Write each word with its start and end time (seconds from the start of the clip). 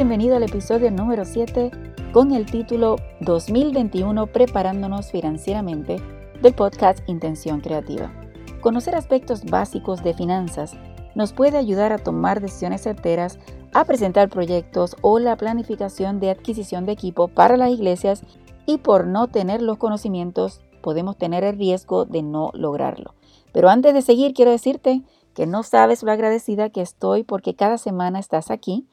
Bienvenido 0.00 0.34
al 0.34 0.42
episodio 0.44 0.90
número 0.90 1.24
7 1.24 1.70
con 2.12 2.32
el 2.32 2.46
título 2.46 2.96
2021 3.20 4.26
Preparándonos 4.28 5.10
financieramente 5.10 5.98
del 6.40 6.54
podcast 6.54 7.00
Intención 7.08 7.60
Creativa. 7.60 8.12
Conocer 8.60 8.94
aspectos 8.94 9.44
básicos 9.44 10.02
de 10.02 10.14
finanzas 10.14 10.74
nos 11.14 11.32
puede 11.32 11.58
ayudar 11.58 11.92
a 11.92 11.98
tomar 11.98 12.40
decisiones 12.40 12.82
certeras, 12.82 13.38
a 13.72 13.84
presentar 13.84 14.28
proyectos 14.28 14.96
o 15.02 15.18
la 15.18 15.36
planificación 15.36 16.20
de 16.20 16.30
adquisición 16.30 16.86
de 16.86 16.92
equipo 16.92 17.28
para 17.28 17.56
las 17.56 17.70
iglesias 17.70 18.22
y 18.66 18.78
por 18.78 19.06
no 19.06 19.28
tener 19.28 19.62
los 19.62 19.78
conocimientos 19.78 20.60
podemos 20.82 21.16
tener 21.16 21.44
el 21.44 21.58
riesgo 21.58 22.04
de 22.04 22.22
no 22.22 22.50
lograrlo. 22.54 23.14
Pero 23.52 23.68
antes 23.68 23.94
de 23.94 24.02
seguir 24.02 24.34
quiero 24.34 24.50
decirte 24.50 25.02
que 25.34 25.46
no 25.46 25.62
sabes 25.62 26.02
lo 26.02 26.10
agradecida 26.12 26.70
que 26.70 26.80
estoy 26.80 27.22
porque 27.22 27.54
cada 27.54 27.78
semana 27.78 28.18
estás 28.18 28.50
aquí 28.50 28.86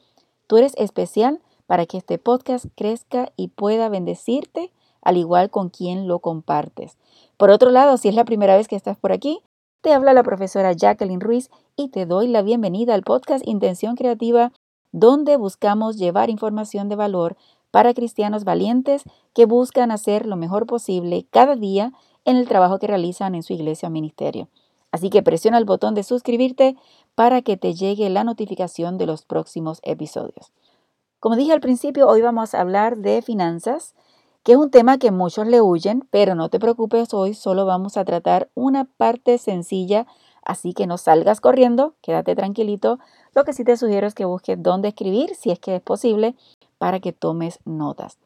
Tú 0.47 0.55
eres 0.55 0.73
especial 0.77 1.41
para 1.65 1.85
que 1.85 1.97
este 1.97 2.17
podcast 2.17 2.65
crezca 2.75 3.33
y 3.35 3.49
pueda 3.49 3.89
bendecirte 3.89 4.71
al 5.01 5.17
igual 5.17 5.49
con 5.49 5.69
quien 5.69 6.07
lo 6.07 6.19
compartes. 6.19 6.97
Por 7.37 7.51
otro 7.51 7.69
lado, 7.69 7.97
si 7.97 8.09
es 8.09 8.15
la 8.15 8.25
primera 8.25 8.57
vez 8.57 8.67
que 8.67 8.75
estás 8.75 8.97
por 8.97 9.11
aquí, 9.11 9.39
te 9.81 9.93
habla 9.93 10.13
la 10.13 10.23
profesora 10.23 10.73
Jacqueline 10.73 11.21
Ruiz 11.21 11.51
y 11.75 11.89
te 11.89 12.07
doy 12.07 12.27
la 12.27 12.41
bienvenida 12.41 12.95
al 12.95 13.03
podcast 13.03 13.47
Intención 13.47 13.95
Creativa, 13.95 14.51
donde 14.91 15.37
buscamos 15.37 15.97
llevar 15.97 16.31
información 16.31 16.89
de 16.89 16.95
valor 16.95 17.37
para 17.69 17.93
cristianos 17.93 18.43
valientes 18.43 19.03
que 19.35 19.45
buscan 19.45 19.91
hacer 19.91 20.25
lo 20.25 20.35
mejor 20.35 20.65
posible 20.65 21.27
cada 21.29 21.55
día 21.55 21.91
en 22.25 22.37
el 22.37 22.47
trabajo 22.47 22.79
que 22.79 22.87
realizan 22.87 23.35
en 23.35 23.43
su 23.43 23.53
iglesia 23.53 23.89
o 23.89 23.91
ministerio. 23.91 24.47
Así 24.91 25.11
que 25.11 25.21
presiona 25.21 25.59
el 25.59 25.65
botón 25.65 25.93
de 25.93 26.01
suscribirte 26.01 26.75
para 27.13 27.43
que 27.43 27.55
te 27.55 27.75
llegue 27.75 28.09
la 28.09 28.23
notificación 28.23 28.97
de 28.97 29.05
los 29.05 29.25
próximos 29.25 29.79
episodios. 29.83 30.51
Como 31.19 31.35
dije 31.35 31.53
al 31.53 31.61
principio, 31.61 32.07
hoy 32.07 32.23
vamos 32.23 32.55
a 32.55 32.61
hablar 32.61 32.97
de 32.97 33.21
finanzas, 33.21 33.93
que 34.47 34.53
es 34.53 34.57
un 34.57 34.71
tema 34.71 34.97
que 34.97 35.11
muchos 35.11 35.45
le 35.45 35.59
huyen, 35.59 36.07
pero 36.09 36.33
no 36.33 36.47
te 36.47 36.57
preocupes, 36.57 37.13
hoy 37.13 37.33
solo 37.33 37.65
vamos 37.65 37.97
a 37.97 38.05
tratar 38.05 38.49
una 38.55 38.85
parte 38.85 39.39
sencilla, 39.39 40.07
así 40.41 40.71
que 40.71 40.87
no 40.87 40.97
salgas 40.97 41.41
corriendo, 41.41 41.95
quédate 42.01 42.33
tranquilito. 42.33 42.97
Lo 43.35 43.43
que 43.43 43.51
sí 43.51 43.65
te 43.65 43.75
sugiero 43.75 44.07
es 44.07 44.15
que 44.15 44.23
busques 44.23 44.55
dónde 44.63 44.87
escribir, 44.87 45.35
si 45.35 45.51
es 45.51 45.59
que 45.59 45.75
es 45.75 45.81
posible, 45.81 46.33
para 46.77 47.01
que 47.01 47.11
tomes 47.11 47.59
notas. 47.65 48.19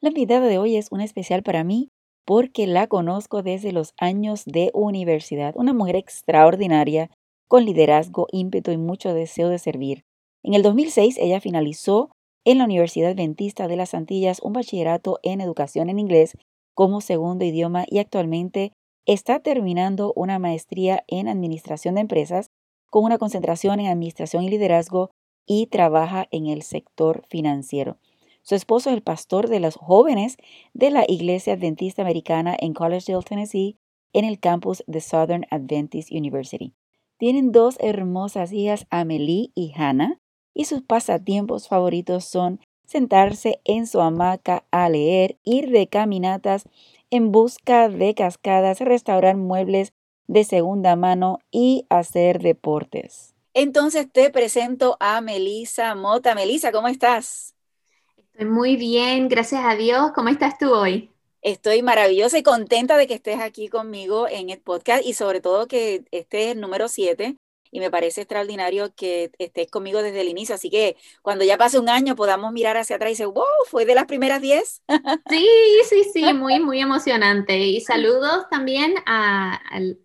La 0.00 0.10
invitada 0.10 0.46
de 0.46 0.58
hoy 0.58 0.76
es 0.76 0.92
una 0.92 1.02
especial 1.02 1.42
para 1.42 1.64
mí 1.64 1.88
porque 2.24 2.68
la 2.68 2.86
conozco 2.86 3.42
desde 3.42 3.72
los 3.72 3.94
años 3.98 4.44
de 4.44 4.70
universidad, 4.72 5.52
una 5.56 5.72
mujer 5.72 5.96
extraordinaria 5.96 7.10
con 7.48 7.64
liderazgo, 7.64 8.28
ímpetu 8.30 8.70
y 8.70 8.76
mucho 8.76 9.12
deseo 9.14 9.48
de 9.48 9.58
servir. 9.58 10.04
En 10.44 10.54
el 10.54 10.62
2006 10.62 11.18
ella 11.18 11.40
finalizó 11.40 12.12
en 12.48 12.56
la 12.56 12.64
Universidad 12.64 13.10
Adventista 13.10 13.68
de 13.68 13.76
las 13.76 13.92
Antillas 13.92 14.40
un 14.42 14.54
bachillerato 14.54 15.20
en 15.22 15.42
educación 15.42 15.90
en 15.90 15.98
inglés 15.98 16.34
como 16.72 17.02
segundo 17.02 17.44
idioma 17.44 17.84
y 17.86 17.98
actualmente 17.98 18.72
está 19.04 19.40
terminando 19.40 20.14
una 20.16 20.38
maestría 20.38 21.04
en 21.08 21.28
administración 21.28 21.96
de 21.96 22.00
empresas 22.00 22.48
con 22.88 23.04
una 23.04 23.18
concentración 23.18 23.80
en 23.80 23.88
administración 23.88 24.44
y 24.44 24.48
liderazgo 24.48 25.10
y 25.44 25.66
trabaja 25.66 26.26
en 26.30 26.46
el 26.46 26.62
sector 26.62 27.22
financiero. 27.28 27.98
Su 28.40 28.54
esposo 28.54 28.88
es 28.88 28.96
el 28.96 29.02
pastor 29.02 29.50
de 29.50 29.60
los 29.60 29.76
jóvenes 29.76 30.38
de 30.72 30.90
la 30.90 31.04
Iglesia 31.06 31.52
Adventista 31.52 32.00
Americana 32.00 32.56
en 32.58 32.72
Collegeville, 32.72 33.24
Tennessee, 33.24 33.76
en 34.14 34.24
el 34.24 34.40
campus 34.40 34.82
de 34.86 35.02
Southern 35.02 35.44
Adventist 35.50 36.10
University. 36.10 36.72
Tienen 37.18 37.52
dos 37.52 37.76
hermosas 37.78 38.54
hijas, 38.54 38.86
Amelie 38.88 39.50
y 39.54 39.74
Hannah, 39.76 40.18
y 40.58 40.64
sus 40.64 40.82
pasatiempos 40.82 41.68
favoritos 41.68 42.24
son 42.24 42.58
sentarse 42.84 43.60
en 43.64 43.86
su 43.86 44.00
hamaca 44.00 44.64
a 44.72 44.88
leer, 44.88 45.38
ir 45.44 45.70
de 45.70 45.86
caminatas 45.86 46.64
en 47.10 47.30
busca 47.30 47.88
de 47.88 48.12
cascadas, 48.16 48.80
restaurar 48.80 49.36
muebles 49.36 49.92
de 50.26 50.42
segunda 50.42 50.96
mano 50.96 51.38
y 51.52 51.86
hacer 51.90 52.40
deportes. 52.40 53.36
Entonces 53.54 54.10
te 54.10 54.30
presento 54.30 54.96
a 54.98 55.20
Melisa 55.20 55.94
Mota. 55.94 56.34
Melisa, 56.34 56.72
¿cómo 56.72 56.88
estás? 56.88 57.54
Estoy 58.16 58.46
muy 58.46 58.74
bien, 58.74 59.28
gracias 59.28 59.62
a 59.64 59.76
Dios. 59.76 60.10
¿Cómo 60.12 60.28
estás 60.28 60.58
tú 60.58 60.72
hoy? 60.72 61.12
Estoy 61.40 61.82
maravillosa 61.82 62.36
y 62.36 62.42
contenta 62.42 62.96
de 62.96 63.06
que 63.06 63.14
estés 63.14 63.38
aquí 63.38 63.68
conmigo 63.68 64.26
en 64.28 64.50
el 64.50 64.58
podcast 64.60 65.06
y 65.06 65.12
sobre 65.12 65.40
todo 65.40 65.68
que 65.68 66.04
este 66.10 66.46
es 66.46 66.56
el 66.56 66.60
número 66.60 66.88
7 66.88 67.36
y 67.70 67.80
me 67.80 67.90
parece 67.90 68.22
extraordinario 68.22 68.94
que 68.94 69.30
estés 69.38 69.70
conmigo 69.70 70.02
desde 70.02 70.20
el 70.20 70.28
inicio. 70.28 70.54
Así 70.54 70.70
que 70.70 70.96
cuando 71.22 71.44
ya 71.44 71.58
pase 71.58 71.78
un 71.78 71.88
año 71.88 72.16
podamos 72.16 72.52
mirar 72.52 72.76
hacia 72.76 72.96
atrás 72.96 73.10
y 73.10 73.12
decir, 73.12 73.26
wow, 73.26 73.44
fue 73.66 73.84
de 73.84 73.94
las 73.94 74.06
primeras 74.06 74.40
10. 74.40 74.82
Sí, 75.28 75.48
sí, 75.88 76.04
sí, 76.12 76.34
muy, 76.34 76.60
muy 76.60 76.80
emocionante. 76.80 77.58
Y 77.58 77.80
saludos 77.80 78.46
también 78.50 78.94
a, 79.06 79.60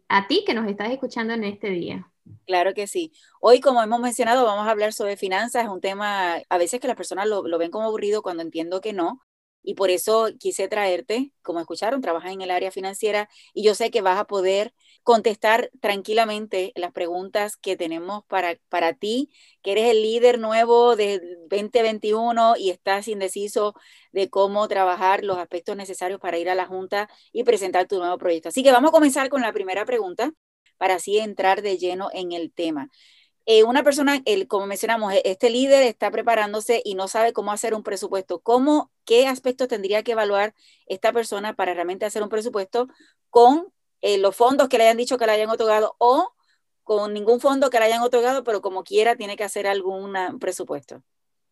a, 0.09 0.28
ti 0.28 0.44
que 0.46 0.53
nos 0.53 0.69
estás 0.69 0.91
escuchando 0.91 1.34
en 1.34 1.44
este 1.44 1.69
día. 1.69 2.09
Claro 2.46 2.74
que 2.74 2.88
sí. 2.88 3.12
Hoy, 3.40 3.59
como 3.59 3.81
hemos 3.81 4.00
mencionado, 4.00 4.45
vamos 4.45 4.68
a 4.68 4.72
hablar 4.72 4.94
sobre 4.94 5.18
finanzas. 5.18 5.63
Es 5.63 5.69
un 5.69 5.81
tema, 5.81 6.41
a 6.50 6.57
veces 6.57 6.80
que 6.80 6.88
las 6.88 6.97
personas 6.97 7.28
lo, 7.28 7.47
lo 7.47 7.57
ven 7.57 7.72
como 7.72 7.85
aburrido 7.85 8.22
cuando 8.22 8.44
entiendo 8.44 8.81
que 8.81 8.94
no, 8.94 9.22
y 9.63 9.75
por 9.75 9.90
eso 9.90 10.30
quise 10.38 10.68
traerte, 10.68 11.31
como 11.41 11.59
escucharon, 11.59 12.01
trabajas 12.01 12.34
en 12.34 12.41
el 12.41 12.51
área 12.51 12.69
financiera 12.69 13.30
y 13.53 13.63
yo 13.63 13.74
sé 13.74 13.90
que 13.90 14.01
vas 14.01 14.19
a 14.19 14.25
poder 14.25 14.74
contestar 15.03 15.69
tranquilamente 15.81 16.72
las 16.75 16.91
preguntas 16.91 17.58
que 17.58 17.75
tenemos 17.75 18.24
para, 18.25 18.58
para 18.69 18.94
ti, 18.94 19.30
que 19.62 19.74
eres 19.74 19.91
el 19.91 20.02
líder 20.02 20.40
nuevo 20.40 20.96
de 20.96 21.19
2021 21.50 22.56
y 22.58 22.69
estás 22.69 23.08
indeciso 23.08 23.75
de 24.12 24.30
cómo 24.30 24.68
trabajar 24.68 25.24
los 25.24 25.38
aspectos 25.38 25.75
necesarios 25.75 26.19
para 26.19 26.38
ir 26.38 26.50
a 26.50 26.56
la 26.56 26.66
Junta 26.66 27.09
y 27.34 27.44
presentar 27.44 27.88
tu 27.88 28.00
nuevo 28.00 28.18
proyecto. 28.18 28.50
Así 28.50 28.63
que 28.63 28.72
vamos 28.72 28.90
a 28.90 28.94
comenzar 28.94 29.30
con 29.30 29.42
la 29.42 29.53
primera 29.53 29.86
pregunta 29.86 30.31
para 30.78 30.96
así 30.96 31.18
entrar 31.19 31.62
de 31.62 31.78
lleno 31.78 32.09
en 32.13 32.31
el 32.31 32.52
tema. 32.52 32.90
Eh, 33.46 33.63
una 33.63 33.84
persona, 33.84 34.22
el, 34.25 34.47
como 34.47 34.68
mencionamos, 34.68 35.13
e, 35.13 35.22
este 35.25 35.50
líder 35.50 35.84
está 35.84 36.09
preparándose 36.12 36.81
y 36.86 36.96
no 36.96 37.08
sabe 37.09 37.34
cómo 37.34 37.52
hacer 37.52 37.74
un 37.74 37.84
presupuesto. 37.84 38.40
¿Cómo, 38.40 38.92
qué 39.06 39.28
aspectos 39.28 39.68
tendría 39.68 40.03
que 40.03 40.13
evaluar 40.13 40.53
esta 40.86 41.12
persona 41.12 41.53
para 41.53 41.74
realmente 41.74 42.06
hacer 42.06 42.24
un 42.24 42.30
presupuesto 42.30 42.88
con 43.30 43.73
eh, 44.03 44.18
los 44.18 44.36
fondos 44.36 44.68
que 44.68 44.78
le 44.78 44.84
hayan 44.84 44.97
dicho 44.97 45.18
que 45.18 45.25
le 45.25 45.31
hayan 45.31 45.50
otorgado 45.50 45.96
o 45.97 46.34
con 46.84 47.14
ningún 47.14 47.40
fondo 47.40 47.69
que 47.69 47.80
le 47.80 47.86
hayan 47.86 48.02
otorgado, 48.02 48.44
pero 48.44 48.62
como 48.62 48.84
quiera 48.84 49.16
tiene 49.16 49.38
que 49.38 49.46
hacer 49.46 49.66
algún 49.66 50.14
presupuesto? 50.41 51.02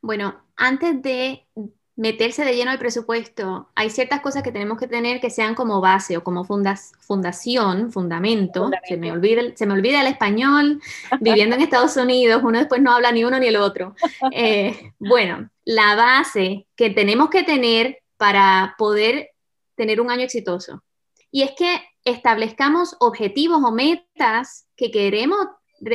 Bueno, 0.01 0.43
antes 0.57 1.01
de 1.01 1.47
meterse 1.95 2.43
de 2.43 2.53
lleno 2.53 2.71
al 2.71 2.77
presupuesto, 2.77 3.69
hay 3.73 3.89
ciertas 3.89 4.19
cosas 4.19 4.43
que 4.43 4.51
tenemos 4.51 4.77
que 4.77 4.87
tener 4.87 5.21
que 5.21 5.29
sean 5.29 5.55
como 5.55 5.79
base 5.79 6.17
o 6.17 6.25
como 6.25 6.43
fundación, 6.43 7.89
fundamento. 7.93 8.69
Se, 8.85 8.97
me 8.97 9.13
olvida, 9.13 9.43
se 9.55 9.65
me 9.65 9.73
olvida 9.73 10.01
el 10.01 10.07
español, 10.07 10.81
viviendo 11.21 11.55
en 11.55 11.61
Estados 11.61 11.95
Unidos, 11.95 12.41
uno 12.43 12.59
después 12.59 12.81
no 12.81 12.91
habla 12.91 13.13
ni 13.13 13.23
uno 13.23 13.39
ni 13.39 13.47
el 13.47 13.55
otro. 13.55 13.95
Eh, 14.33 14.91
bueno, 14.99 15.49
la 15.63 15.95
base 15.95 16.67
que 16.75 16.89
tenemos 16.89 17.29
que 17.29 17.43
tener 17.43 17.99
para 18.17 18.75
poder 18.77 19.29
tener 19.75 20.01
un 20.01 20.11
año 20.11 20.23
exitoso. 20.23 20.83
Y 21.31 21.43
es 21.43 21.51
que 21.57 21.81
establezcamos 22.03 22.95
objetivos 22.99 23.61
o 23.63 23.71
metas 23.71 24.67
que 24.75 24.91
queremos 24.91 25.47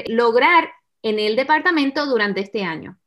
lograr 0.06 0.70
en 1.02 1.18
el 1.18 1.36
departamento 1.36 2.06
durante 2.06 2.40
este 2.40 2.64
año. 2.64 2.98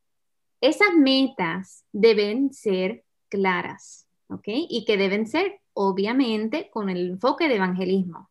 Esas 0.62 0.94
metas 0.96 1.86
deben 1.92 2.54
ser 2.54 3.04
claras, 3.30 4.08
¿ok? 4.28 4.44
Y 4.48 4.86
que 4.86 4.98
deben 4.98 5.28
ser, 5.28 5.62
obviamente, 5.74 6.70
con 6.70 6.90
el 6.90 7.12
enfoque 7.12 7.48
de 7.48 7.56
evangelismo. 7.56 8.30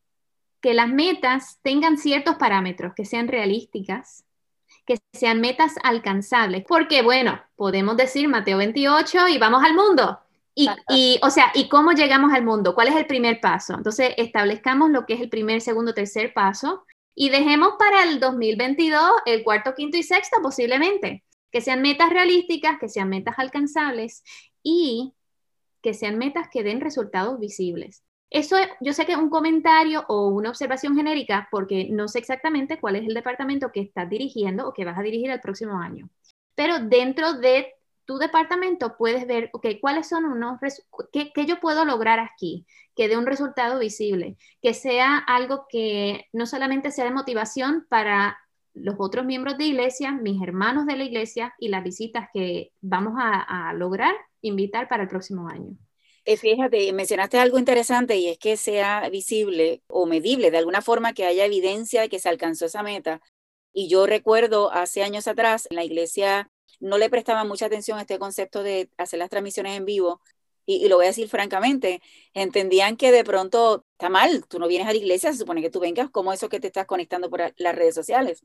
Que 0.61 0.73
las 0.73 0.89
metas 0.89 1.59
tengan 1.61 1.97
ciertos 1.97 2.35
parámetros, 2.35 2.93
que 2.95 3.05
sean 3.05 3.27
realísticas, 3.27 4.25
que 4.85 4.97
sean 5.13 5.41
metas 5.41 5.75
alcanzables. 5.83 6.65
Porque, 6.67 7.01
bueno, 7.01 7.39
podemos 7.55 7.97
decir 7.97 8.27
Mateo 8.27 8.57
28 8.57 9.29
y 9.29 9.37
vamos 9.37 9.63
al 9.63 9.73
mundo. 9.73 10.19
Y, 10.55 10.69
y, 10.89 11.19
o 11.23 11.29
sea, 11.29 11.51
¿y 11.53 11.69
cómo 11.69 11.91
llegamos 11.93 12.33
al 12.33 12.43
mundo? 12.43 12.75
¿Cuál 12.75 12.89
es 12.89 12.95
el 12.95 13.05
primer 13.05 13.39
paso? 13.39 13.75
Entonces, 13.75 14.13
establezcamos 14.17 14.89
lo 14.89 15.05
que 15.05 15.13
es 15.13 15.21
el 15.21 15.29
primer, 15.29 15.61
segundo, 15.61 15.93
tercer 15.93 16.33
paso 16.33 16.85
y 17.15 17.29
dejemos 17.29 17.73
para 17.79 18.03
el 18.03 18.19
2022 18.19 19.01
el 19.25 19.43
cuarto, 19.43 19.73
quinto 19.75 19.97
y 19.97 20.03
sexto 20.03 20.41
posiblemente 20.41 21.23
que 21.51 21.61
sean 21.61 21.81
metas 21.81 22.09
realísticas, 22.09 22.77
que 22.79 22.89
sean 22.89 23.09
metas 23.09 23.35
alcanzables 23.37 24.23
y 24.63 25.13
que 25.81 25.93
sean 25.93 26.17
metas 26.17 26.47
que 26.51 26.63
den 26.63 26.81
resultados 26.81 27.39
visibles. 27.39 28.03
Eso 28.29 28.57
yo 28.79 28.93
sé 28.93 29.05
que 29.05 29.13
es 29.13 29.17
un 29.17 29.29
comentario 29.29 30.05
o 30.07 30.27
una 30.27 30.49
observación 30.49 30.95
genérica 30.95 31.47
porque 31.51 31.87
no 31.89 32.07
sé 32.07 32.19
exactamente 32.19 32.79
cuál 32.79 32.95
es 32.95 33.07
el 33.07 33.15
departamento 33.15 33.71
que 33.71 33.81
estás 33.81 34.07
dirigiendo 34.09 34.67
o 34.67 34.73
que 34.73 34.85
vas 34.85 34.99
a 34.99 35.03
dirigir 35.03 35.31
el 35.31 35.39
próximo 35.39 35.79
año. 35.79 36.09
Pero 36.53 36.79
dentro 36.79 37.33
de 37.33 37.73
tu 38.09 38.17
departamento 38.17 38.97
puedes 38.97 39.27
ver, 39.27 39.51
ok, 39.53 39.67
cuáles 39.79 40.09
son 40.09 40.25
unos, 40.25 40.59
qué, 41.13 41.31
qué 41.31 41.45
yo 41.45 41.59
puedo 41.59 41.85
lograr 41.85 42.19
aquí, 42.19 42.65
que 42.95 43.07
dé 43.07 43.15
un 43.15 43.27
resultado 43.27 43.77
visible, 43.77 44.35
que 44.63 44.73
sea 44.73 45.15
algo 45.19 45.67
que 45.69 46.25
no 46.33 46.47
solamente 46.47 46.89
sea 46.89 47.05
de 47.05 47.11
motivación 47.11 47.85
para 47.87 48.39
los 48.73 48.95
otros 48.97 49.27
miembros 49.27 49.59
de 49.59 49.65
iglesia, 49.65 50.11
mis 50.11 50.41
hermanos 50.41 50.87
de 50.87 50.97
la 50.97 51.03
iglesia 51.03 51.53
y 51.59 51.67
las 51.67 51.83
visitas 51.83 52.29
que 52.33 52.71
vamos 52.81 53.13
a, 53.19 53.69
a 53.69 53.73
lograr 53.73 54.15
invitar 54.41 54.87
para 54.87 55.03
el 55.03 55.09
próximo 55.09 55.47
año. 55.47 55.77
Eh, 56.25 56.35
fíjate, 56.35 56.91
mencionaste 56.93 57.37
algo 57.37 57.59
interesante 57.59 58.17
y 58.17 58.29
es 58.29 58.39
que 58.39 58.57
sea 58.57 59.07
visible 59.11 59.83
o 59.87 60.07
medible, 60.07 60.49
de 60.49 60.57
alguna 60.57 60.81
forma 60.81 61.13
que 61.13 61.25
haya 61.25 61.45
evidencia 61.45 62.01
de 62.01 62.09
que 62.09 62.17
se 62.17 62.29
alcanzó 62.29 62.65
esa 62.65 62.81
meta. 62.81 63.21
Y 63.71 63.87
yo 63.87 64.07
recuerdo 64.07 64.71
hace 64.71 65.03
años 65.03 65.27
atrás, 65.27 65.67
en 65.69 65.75
la 65.75 65.83
iglesia 65.83 66.49
no 66.79 66.97
le 66.97 67.09
prestaba 67.09 67.43
mucha 67.43 67.65
atención 67.67 67.97
a 67.97 68.01
este 68.01 68.19
concepto 68.19 68.63
de 68.63 68.89
hacer 68.97 69.19
las 69.19 69.29
transmisiones 69.29 69.77
en 69.77 69.85
vivo. 69.85 70.21
Y, 70.65 70.87
lo 70.87 70.97
voy 70.97 71.05
a 71.05 71.09
decir 71.09 71.27
francamente, 71.29 72.01
entendían 72.35 72.95
que 72.95 73.11
de 73.11 73.23
pronto 73.23 73.85
está 73.93 74.09
mal, 74.09 74.45
tú 74.47 74.59
no 74.59 74.67
vienes 74.67 74.87
a 74.87 74.91
la 74.91 74.97
iglesia, 74.97 75.31
se 75.31 75.39
supone 75.39 75.61
que 75.63 75.71
tú 75.71 75.79
vengas 75.79 76.11
como 76.11 76.31
eso 76.31 76.47
que 76.47 76.59
te 76.59 76.67
estás 76.67 76.85
conectando 76.85 77.29
por 77.29 77.53
las 77.57 77.75
redes 77.75 77.95
sociales. 77.95 78.43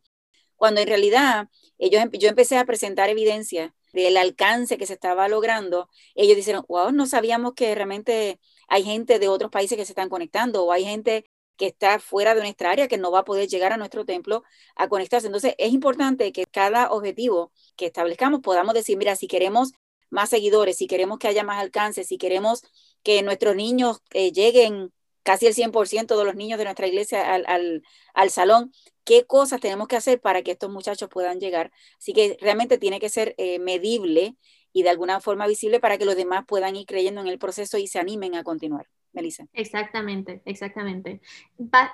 Cuando 0.56 0.80
en 0.80 0.88
realidad 0.88 1.48
ellos, 1.78 2.02
yo 2.12 2.28
empecé 2.28 2.56
a 2.56 2.64
presentar 2.64 3.10
evidencia 3.10 3.74
del 3.92 4.16
alcance 4.16 4.78
que 4.78 4.86
se 4.86 4.94
estaba 4.94 5.28
logrando, 5.28 5.90
ellos 6.14 6.36
dijeron, 6.36 6.64
wow, 6.68 6.92
no 6.92 7.06
sabíamos 7.06 7.54
que 7.54 7.74
realmente 7.74 8.40
hay 8.68 8.84
gente 8.84 9.18
de 9.18 9.28
otros 9.28 9.50
países 9.50 9.76
que 9.76 9.84
se 9.84 9.92
están 9.92 10.08
conectando 10.08 10.64
o 10.64 10.72
hay 10.72 10.84
gente 10.84 11.30
que 11.56 11.66
está 11.66 11.98
fuera 11.98 12.34
de 12.34 12.42
nuestra 12.42 12.70
área 12.70 12.88
que 12.88 12.98
no 12.98 13.10
va 13.10 13.20
a 13.20 13.24
poder 13.24 13.48
llegar 13.48 13.72
a 13.72 13.76
nuestro 13.76 14.04
templo 14.04 14.42
a 14.76 14.88
conectarse. 14.88 15.26
Entonces, 15.26 15.54
es 15.58 15.72
importante 15.72 16.32
que 16.32 16.46
cada 16.46 16.90
objetivo 16.90 17.52
que 17.76 17.86
establezcamos 17.86 18.40
podamos 18.40 18.74
decir, 18.74 18.96
mira, 18.96 19.16
si 19.16 19.28
queremos 19.28 19.72
más 20.10 20.30
seguidores, 20.30 20.76
si 20.76 20.86
queremos 20.86 21.18
que 21.18 21.28
haya 21.28 21.44
más 21.44 21.60
alcance, 21.60 22.04
si 22.04 22.18
queremos 22.18 22.62
que 23.02 23.22
nuestros 23.22 23.56
niños 23.56 24.00
eh, 24.12 24.32
lleguen 24.32 24.92
casi 25.24 25.46
el 25.46 25.54
100% 25.54 26.16
de 26.16 26.24
los 26.24 26.36
niños 26.36 26.58
de 26.58 26.64
nuestra 26.64 26.86
iglesia 26.86 27.32
al, 27.34 27.44
al, 27.48 27.82
al, 28.14 28.30
salón, 28.30 28.72
qué 29.04 29.24
cosas 29.26 29.60
tenemos 29.60 29.88
que 29.88 29.96
hacer 29.96 30.20
para 30.20 30.42
que 30.42 30.52
estos 30.52 30.70
muchachos 30.70 31.08
puedan 31.08 31.40
llegar. 31.40 31.72
Así 31.98 32.12
que 32.12 32.36
realmente 32.40 32.78
tiene 32.78 33.00
que 33.00 33.08
ser 33.08 33.34
eh, 33.38 33.58
medible 33.58 34.36
y 34.72 34.82
de 34.82 34.90
alguna 34.90 35.20
forma 35.20 35.46
visible 35.46 35.80
para 35.80 35.98
que 35.98 36.04
los 36.04 36.16
demás 36.16 36.44
puedan 36.46 36.76
ir 36.76 36.86
creyendo 36.86 37.20
en 37.20 37.28
el 37.28 37.38
proceso 37.38 37.78
y 37.78 37.86
se 37.86 37.98
animen 37.98 38.34
a 38.34 38.44
continuar. 38.44 38.86
Melissa. 39.14 39.46
Exactamente, 39.52 40.42
exactamente. 40.44 41.20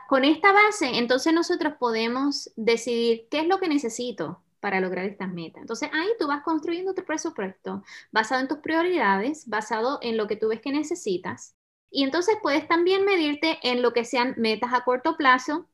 con 0.08 0.24
esta 0.24 0.52
base, 0.52 0.98
entonces 0.98 1.32
nosotros 1.32 1.74
podemos 1.78 2.50
decidir 2.56 3.28
qué 3.30 3.40
es 3.40 3.46
lo 3.46 3.58
que 3.58 3.68
necesito 3.68 4.42
para 4.60 4.80
lograr 4.80 5.06
estas 5.06 5.32
metas. 5.32 5.62
Entonces 5.62 5.90
ahí 5.92 6.08
tú 6.18 6.26
vas 6.26 6.42
construyendo 6.42 6.94
tu 6.94 7.04
presupuesto 7.04 7.82
basado 8.12 8.42
en 8.42 8.48
tus 8.48 8.58
prioridades, 8.58 9.48
basado 9.48 9.98
en 10.02 10.16
lo 10.16 10.26
que 10.26 10.36
tú 10.36 10.48
ves 10.48 10.60
que 10.60 10.72
necesitas. 10.72 11.56
Y 11.90 12.04
entonces 12.04 12.36
puedes 12.42 12.68
también 12.68 13.04
medirte 13.04 13.58
en 13.62 13.82
lo 13.82 13.92
que 13.92 14.04
sean 14.04 14.34
metas 14.36 14.72
a 14.72 14.84
corto 14.84 15.16
plazo, 15.16 15.68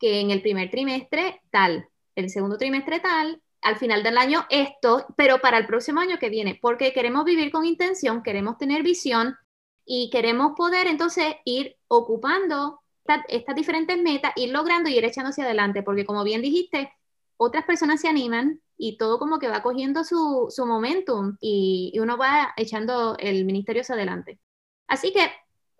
que 0.00 0.20
en 0.20 0.30
el 0.30 0.42
primer 0.42 0.70
trimestre 0.70 1.40
tal, 1.50 1.88
el 2.16 2.28
segundo 2.30 2.58
trimestre 2.58 2.98
tal, 3.00 3.40
al 3.62 3.76
final 3.76 4.02
del 4.02 4.18
año 4.18 4.46
esto, 4.50 5.06
pero 5.16 5.38
para 5.40 5.58
el 5.58 5.66
próximo 5.66 6.00
año 6.00 6.18
que 6.18 6.28
viene, 6.28 6.58
porque 6.60 6.92
queremos 6.92 7.24
vivir 7.24 7.50
con 7.50 7.64
intención, 7.64 8.22
queremos 8.22 8.58
tener 8.58 8.82
visión 8.82 9.36
y 9.84 10.10
queremos 10.10 10.52
poder 10.56 10.86
entonces 10.86 11.36
ir 11.44 11.76
ocupando 11.88 12.80
estas 13.28 13.54
diferentes 13.54 14.00
metas, 14.02 14.32
ir 14.36 14.50
logrando 14.50 14.88
y 14.88 14.96
ir 14.96 15.04
echando 15.04 15.30
hacia 15.30 15.44
adelante, 15.44 15.82
porque 15.82 16.06
como 16.06 16.24
bien 16.24 16.40
dijiste, 16.40 16.90
otras 17.36 17.64
personas 17.64 18.00
se 18.00 18.08
animan 18.08 18.60
y 18.78 18.96
todo 18.96 19.18
como 19.18 19.38
que 19.38 19.48
va 19.48 19.62
cogiendo 19.62 20.04
su, 20.04 20.46
su 20.48 20.66
momentum 20.66 21.36
y, 21.40 21.92
y 21.94 21.98
uno 21.98 22.16
va 22.16 22.54
echando 22.56 23.16
el 23.18 23.44
ministerio 23.44 23.82
hacia 23.82 23.94
adelante. 23.94 24.40
Así 24.86 25.12
que 25.12 25.30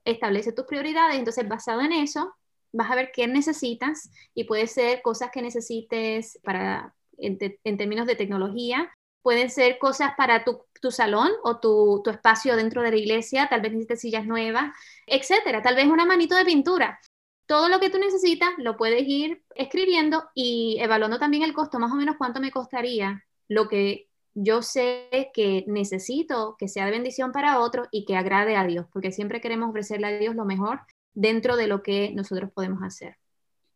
establece 0.05 0.53
tus 0.53 0.67
prioridades, 0.67 1.17
entonces 1.17 1.49
basado 1.49 1.81
en 1.81 1.93
eso, 1.93 2.35
vas 2.73 2.91
a 2.91 2.97
ver 2.97 3.11
qué 3.12 3.27
necesitas 3.27 4.11
y 4.35 4.45
puede 4.45 4.67
ser 4.67 5.01
cosas 5.03 5.31
que 5.33 5.43
necesites 5.43 6.39
para, 6.43 6.95
en, 7.19 7.39
términos 7.39 8.06
de 8.06 8.17
tecnología, 8.17 8.91
pueden 9.25 9.49
ser 9.49 9.79
cosas 9.79 10.12
para 10.19 10.44
tu, 10.44 10.67
tu 10.82 10.91
salón 10.91 11.31
o 11.44 11.59
tu, 11.59 12.03
tu, 12.05 12.11
espacio 12.11 12.56
dentro 12.56 12.82
de 12.82 12.91
la 12.91 12.97
iglesia, 12.99 13.49
tal 13.49 13.62
vez 13.62 13.73
necesites 13.73 14.03
sillas 14.03 14.26
nuevas, 14.26 14.76
etcétera, 15.06 15.62
tal 15.62 15.76
vez 15.76 15.87
una 15.87 16.05
manito 16.05 16.37
de 16.37 16.44
pintura. 16.44 17.00
Todo 17.47 17.71
lo 17.71 17.81
que 17.81 17.88
tú 17.88 17.99
necesitas 17.99 18.50
lo 18.59 18.76
puedes 18.76 19.03
ir 19.06 19.43
escribiendo 19.55 20.25
y 20.35 20.76
evaluando 20.79 21.19
también 21.19 21.43
el 21.43 21.55
costo, 21.55 21.79
más 21.79 21.91
o 21.91 21.97
menos 21.97 22.17
cuánto 22.19 22.38
me 22.38 22.50
costaría 22.50 23.25
lo 23.49 23.67
que 23.69 24.11
yo 24.35 24.61
sé 24.61 25.31
que 25.32 25.65
necesito 25.69 26.56
que 26.59 26.69
sea 26.69 26.85
de 26.85 26.91
bendición 26.91 27.32
para 27.32 27.61
otro 27.61 27.87
y 27.91 28.05
que 28.05 28.17
agrade 28.17 28.56
a 28.56 28.67
Dios, 28.67 28.87
porque 28.93 29.11
siempre 29.11 29.41
queremos 29.41 29.70
ofrecerle 29.70 30.06
a 30.06 30.19
Dios 30.19 30.35
lo 30.35 30.44
mejor 30.44 30.81
dentro 31.15 31.56
de 31.56 31.67
lo 31.67 31.82
que 31.82 32.12
nosotros 32.15 32.50
podemos 32.53 32.82
hacer. 32.82 33.17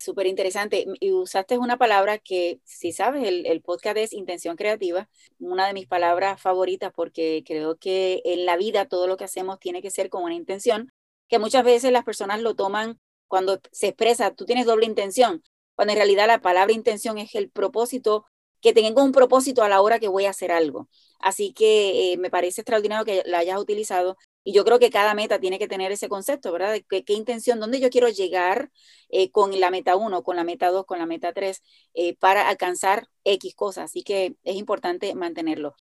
Súper 0.09 0.27
interesante. 0.27 0.87
Y 1.01 1.13
usaste 1.13 1.59
una 1.59 1.77
palabra 1.77 2.17
que, 2.17 2.63
si 2.65 2.93
sabes, 2.93 3.29
el, 3.29 3.45
el, 3.45 3.61
podcast 3.61 3.99
es 3.99 4.15
intención 4.15 4.57
creativa, 4.57 5.07
una 5.39 5.67
de 5.67 5.75
mis 5.75 5.87
palabras 5.87 6.41
favoritas 6.41 6.93
porque 6.97 7.45
creo 7.47 7.77
que 7.77 8.23
en 8.25 8.47
la 8.47 8.57
vida 8.57 8.87
todo 8.87 9.07
lo 9.07 9.19
que 9.19 9.25
hacemos 9.25 9.59
tiene 9.59 9.83
que 9.83 9.91
ser 9.91 10.09
con 10.09 10.23
una 10.23 10.33
intención, 10.33 10.91
que 11.29 11.39
muchas 11.39 11.63
veces 11.63 11.93
las 11.93 12.05
personas 12.05 12.41
lo 12.41 12.55
toman 12.55 12.99
cuando 13.27 13.61
se 13.71 13.89
expresa, 13.89 14.35
tú 14.35 14.47
tienes 14.47 14.65
doble 14.65 14.87
intención, 14.87 15.43
cuando 15.75 15.93
en 15.93 15.99
realidad 15.99 16.27
la 16.27 16.41
palabra 16.41 16.73
intención 16.73 17.19
es 17.19 17.35
el 17.35 17.51
propósito 17.51 18.25
que 18.63 18.73
tengo 18.73 19.05
un 19.05 19.13
propósito 19.13 19.63
a 19.63 19.69
la 19.69 19.83
hora 19.83 19.99
que 19.99 20.09
voy 20.09 20.25
a 20.25 20.31
hacer 20.31 20.53
algo. 20.53 20.89
Así 21.21 21.53
que 21.53 22.15
eh, 22.15 22.17
me 22.17 22.31
parece 22.31 22.63
extraordinario 22.63 23.05
que 23.05 23.23
la 23.27 23.41
hayas 23.41 23.61
utilizado 23.61 24.17
y 24.45 24.53
yo 24.53 24.65
creo 24.65 24.79
que 24.79 24.91
cada 24.91 25.15
meta 25.15 25.39
tiene 25.39 25.59
que 25.59 25.69
tener 25.69 25.93
ese 25.93 26.09
concepto, 26.09 26.53
¿verdad? 26.53 26.73
De 26.73 26.83
qué, 26.83 27.13
intención, 27.13 27.61
dónde 27.61 27.81
yo 27.81 27.91
quiero 27.91 28.09
llegar 28.09 28.71
eh, 29.11 29.31
con 29.31 29.59
la 29.61 29.71
meta 29.71 29.97
1, 29.97 30.23
con 30.23 30.37
la 30.37 30.45
meta 30.45 30.71
2, 30.71 30.87
con 30.87 30.99
la 30.99 31.07
meta 31.07 31.33
3, 31.33 31.63
eh, 31.95 32.17
para 32.17 32.49
alcanzar 32.49 33.09
X 33.25 33.55
cosas. 33.55 33.87
Así 33.87 34.03
que 34.03 34.37
es 34.45 34.57
importante 34.57 35.15
mantenerlo. 35.15 35.75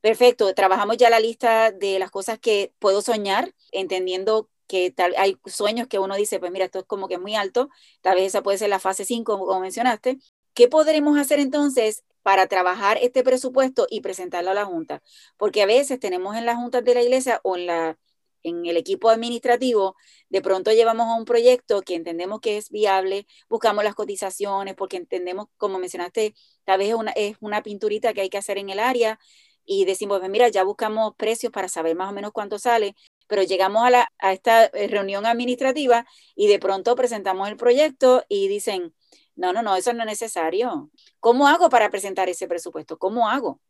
Perfecto, 0.00 0.54
trabajamos 0.54 0.96
ya 0.96 1.10
la 1.10 1.20
lista 1.20 1.70
de 1.70 1.98
las 1.98 2.10
cosas 2.10 2.38
que 2.38 2.72
puedo 2.78 3.02
soñar, 3.02 3.54
entendiendo 3.72 4.48
que 4.66 4.90
tal, 4.90 5.14
hay 5.18 5.36
sueños 5.46 5.88
que 5.88 5.98
uno 5.98 6.14
dice, 6.16 6.38
pues 6.40 6.52
mira, 6.52 6.66
esto 6.66 6.80
es 6.80 6.84
como 6.86 7.08
que 7.08 7.18
muy 7.18 7.34
alto, 7.34 7.68
tal 8.00 8.16
vez 8.16 8.26
esa 8.26 8.42
puede 8.42 8.58
ser 8.58 8.70
la 8.70 8.78
fase 8.78 9.04
5, 9.04 9.38
como 9.38 9.60
mencionaste. 9.60 10.18
¿Qué 10.54 10.68
podremos 10.68 11.18
hacer 11.18 11.40
entonces 11.40 12.04
para 12.24 12.46
trabajar 12.46 12.98
este 13.02 13.22
presupuesto 13.22 13.86
y 13.90 14.00
presentarlo 14.00 14.50
a 14.50 14.54
la 14.54 14.64
Junta, 14.64 15.02
porque 15.36 15.62
a 15.62 15.66
veces 15.66 16.00
tenemos 16.00 16.36
en 16.36 16.46
las 16.46 16.56
juntas 16.56 16.82
de 16.82 16.94
la 16.94 17.02
iglesia 17.02 17.38
o 17.44 17.56
en, 17.56 17.66
la, 17.66 17.98
en 18.44 18.64
el 18.66 18.76
equipo 18.76 19.10
administrativo, 19.10 19.96
de 20.28 20.42
pronto 20.42 20.72
llevamos 20.72 21.08
a 21.08 21.16
un 21.16 21.24
proyecto 21.24 21.82
que 21.82 21.96
entendemos 21.96 22.40
que 22.40 22.56
es 22.56 22.70
viable, 22.70 23.26
buscamos 23.48 23.84
las 23.84 23.94
cotizaciones, 23.96 24.74
porque 24.76 24.96
entendemos, 24.98 25.48
como 25.56 25.78
mencionaste, 25.80 26.34
tal 26.64 26.78
vez 26.78 26.90
es 26.90 26.94
una, 26.94 27.10
es 27.12 27.36
una 27.40 27.62
pinturita 27.62 28.14
que 28.14 28.20
hay 28.22 28.30
que 28.30 28.38
hacer 28.38 28.58
en 28.58 28.70
el 28.70 28.78
área 28.78 29.18
y 29.64 29.84
decimos, 29.86 30.20
mira, 30.28 30.48
ya 30.48 30.62
buscamos 30.64 31.14
precios 31.16 31.52
para 31.52 31.68
saber 31.68 31.96
más 31.96 32.10
o 32.10 32.12
menos 32.14 32.32
cuánto 32.32 32.58
sale, 32.58 32.94
pero 33.26 33.42
llegamos 33.42 33.84
a, 33.84 33.90
la, 33.90 34.12
a 34.18 34.32
esta 34.32 34.66
eh, 34.66 34.88
reunión 34.88 35.26
administrativa 35.26 36.06
y 36.36 36.48
de 36.48 36.58
pronto 36.58 36.94
presentamos 36.96 37.48
el 37.48 37.56
proyecto 37.56 38.24
y 38.28 38.48
dicen, 38.48 38.94
no, 39.36 39.52
no, 39.52 39.62
no, 39.62 39.76
eso 39.76 39.92
no 39.92 40.00
es 40.02 40.06
necesario. 40.06 40.90
¿Cómo 41.20 41.48
hago 41.48 41.68
para 41.70 41.90
presentar 41.90 42.28
ese 42.28 42.46
presupuesto? 42.48 42.98
¿Cómo 42.98 43.28
hago? 43.28 43.60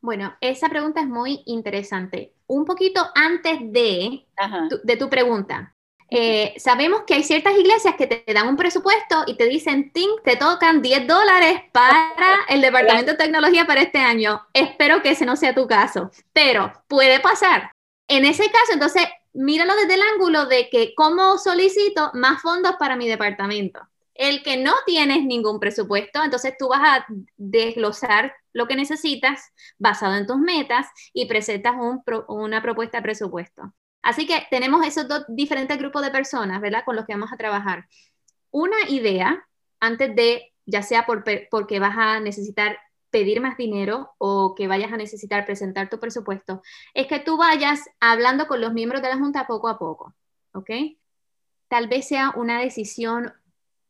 Bueno, 0.00 0.34
esa 0.40 0.68
pregunta 0.68 1.00
es 1.00 1.08
muy 1.08 1.42
interesante. 1.46 2.34
Un 2.48 2.64
poquito 2.64 3.08
antes 3.14 3.58
de, 3.60 4.26
tu, 4.68 4.80
de 4.82 4.96
tu 4.96 5.08
pregunta, 5.08 5.76
eh, 6.10 6.54
sabemos 6.56 7.02
que 7.06 7.14
hay 7.14 7.22
ciertas 7.22 7.56
iglesias 7.58 7.94
que 7.96 8.06
te 8.06 8.32
dan 8.32 8.48
un 8.48 8.56
presupuesto 8.56 9.24
y 9.26 9.36
te 9.36 9.46
dicen, 9.46 9.92
Tink, 9.92 10.22
te 10.24 10.36
tocan 10.36 10.80
10 10.80 11.06
dólares 11.06 11.60
para 11.72 12.14
el 12.48 12.60
departamento 12.62 13.12
de 13.12 13.18
tecnología 13.18 13.66
para 13.66 13.82
este 13.82 13.98
año. 13.98 14.40
Espero 14.54 15.02
que 15.02 15.10
ese 15.10 15.26
no 15.26 15.36
sea 15.36 15.54
tu 15.54 15.66
caso, 15.66 16.10
pero 16.32 16.72
puede 16.88 17.20
pasar. 17.20 17.72
En 18.08 18.24
ese 18.24 18.50
caso, 18.50 18.72
entonces, 18.72 19.04
míralo 19.34 19.76
desde 19.76 19.94
el 19.94 20.02
ángulo 20.14 20.46
de 20.46 20.70
que 20.70 20.94
cómo 20.94 21.36
solicito 21.36 22.10
más 22.14 22.40
fondos 22.40 22.76
para 22.78 22.96
mi 22.96 23.06
departamento. 23.06 23.80
El 24.14 24.42
que 24.42 24.56
no 24.56 24.74
tienes 24.86 25.22
ningún 25.24 25.60
presupuesto, 25.60 26.24
entonces 26.24 26.54
tú 26.58 26.68
vas 26.68 26.80
a 26.82 27.06
desglosar 27.36 28.34
lo 28.58 28.66
que 28.66 28.74
necesitas 28.74 29.52
basado 29.78 30.16
en 30.16 30.26
tus 30.26 30.36
metas 30.38 30.88
y 31.12 31.26
presentas 31.26 31.74
una 32.26 32.60
propuesta 32.60 32.98
de 32.98 33.02
presupuesto. 33.02 33.72
Así 34.02 34.26
que 34.26 34.46
tenemos 34.50 34.84
esos 34.84 35.06
dos 35.06 35.24
diferentes 35.28 35.78
grupos 35.78 36.02
de 36.02 36.10
personas, 36.10 36.60
¿verdad? 36.60 36.82
Con 36.84 36.96
los 36.96 37.06
que 37.06 37.14
vamos 37.14 37.32
a 37.32 37.36
trabajar. 37.36 37.86
Una 38.50 38.76
idea, 38.88 39.46
antes 39.78 40.12
de, 40.16 40.52
ya 40.66 40.82
sea 40.82 41.06
porque 41.06 41.78
vas 41.78 41.96
a 41.96 42.18
necesitar 42.18 42.78
pedir 43.10 43.40
más 43.40 43.56
dinero 43.56 44.10
o 44.18 44.56
que 44.56 44.66
vayas 44.66 44.92
a 44.92 44.96
necesitar 44.96 45.46
presentar 45.46 45.88
tu 45.88 46.00
presupuesto, 46.00 46.60
es 46.94 47.06
que 47.06 47.20
tú 47.20 47.36
vayas 47.36 47.84
hablando 48.00 48.48
con 48.48 48.60
los 48.60 48.72
miembros 48.72 49.02
de 49.02 49.08
la 49.08 49.18
Junta 49.18 49.46
poco 49.46 49.68
a 49.68 49.78
poco, 49.78 50.14
¿ok? 50.52 50.70
tal 51.68 51.86
vez 51.86 52.08
sea 52.08 52.32
una 52.34 52.60
decisión 52.60 53.32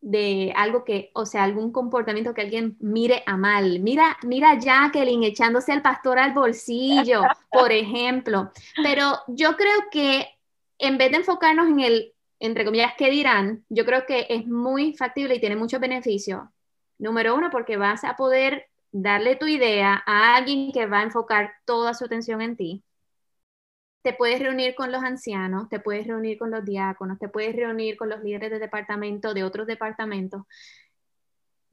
de 0.00 0.52
algo 0.57 0.85
que, 0.85 1.11
o 1.14 1.26
sea, 1.26 1.45
algún 1.45 1.73
comportamiento 1.73 2.35
que 2.35 2.43
alguien 2.43 2.76
mire 2.81 3.23
a 3.26 3.37
mal. 3.37 3.81
Mira, 3.81 4.17
mira 4.23 4.52
a 4.52 4.59
Jacqueline 4.59 5.25
echándose 5.25 5.73
al 5.73 5.83
pastor 5.83 6.19
al 6.19 6.33
bolsillo, 6.33 7.23
por 7.50 7.73
ejemplo. 7.73 8.50
Pero 8.83 9.19
yo 9.28 9.57
creo 9.57 9.78
que 9.90 10.28
en 10.78 10.99
vez 10.99 11.11
de 11.11 11.19
enfocarnos 11.19 11.69
en 11.69 11.81
el, 11.81 12.12
entre 12.38 12.64
comillas, 12.64 12.93
qué 12.97 13.11
dirán, 13.11 13.64
yo 13.69 13.85
creo 13.85 14.07
que 14.07 14.26
es 14.28 14.47
muy 14.47 14.95
factible 14.95 15.35
y 15.35 15.40
tiene 15.40 15.57
muchos 15.57 15.81
beneficios. 15.81 16.43
Número 16.99 17.35
uno, 17.35 17.50
porque 17.50 17.76
vas 17.76 18.05
a 18.05 18.17
poder 18.17 18.67
darle 18.90 19.37
tu 19.37 19.47
idea 19.47 20.02
a 20.07 20.37
alguien 20.37 20.73
que 20.73 20.87
va 20.87 21.00
a 21.00 21.05
enfocar 21.05 21.52
toda 21.64 21.95
su 21.95 22.05
atención 22.05 22.40
en 22.40 22.57
ti 22.57 22.85
te 24.02 24.12
puedes 24.12 24.40
reunir 24.40 24.75
con 24.75 24.93
los 24.93 25.02
ancianos, 25.02 25.69
te 25.69 25.81
puedes 25.81 26.07
reunir 26.07 26.38
con 26.38 26.50
los 26.50 26.64
diáconos, 26.64 27.19
te 27.19 27.28
puedes 27.28 27.55
reunir 27.55 27.97
con 27.97 28.09
los 28.09 28.23
líderes 28.23 28.50
de 28.50 28.59
departamento 28.59 29.35
de 29.35 29.45
otros 29.45 29.67
departamentos. 29.67 30.43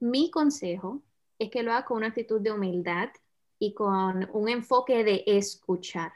Mi 0.00 0.30
consejo 0.30 1.02
es 1.38 1.50
que 1.50 1.62
lo 1.62 1.72
hagas 1.72 1.84
con 1.84 1.98
una 1.98 2.08
actitud 2.08 2.40
de 2.40 2.52
humildad 2.52 3.10
y 3.58 3.74
con 3.74 4.28
un 4.32 4.48
enfoque 4.48 5.04
de 5.04 5.22
escuchar. 5.26 6.12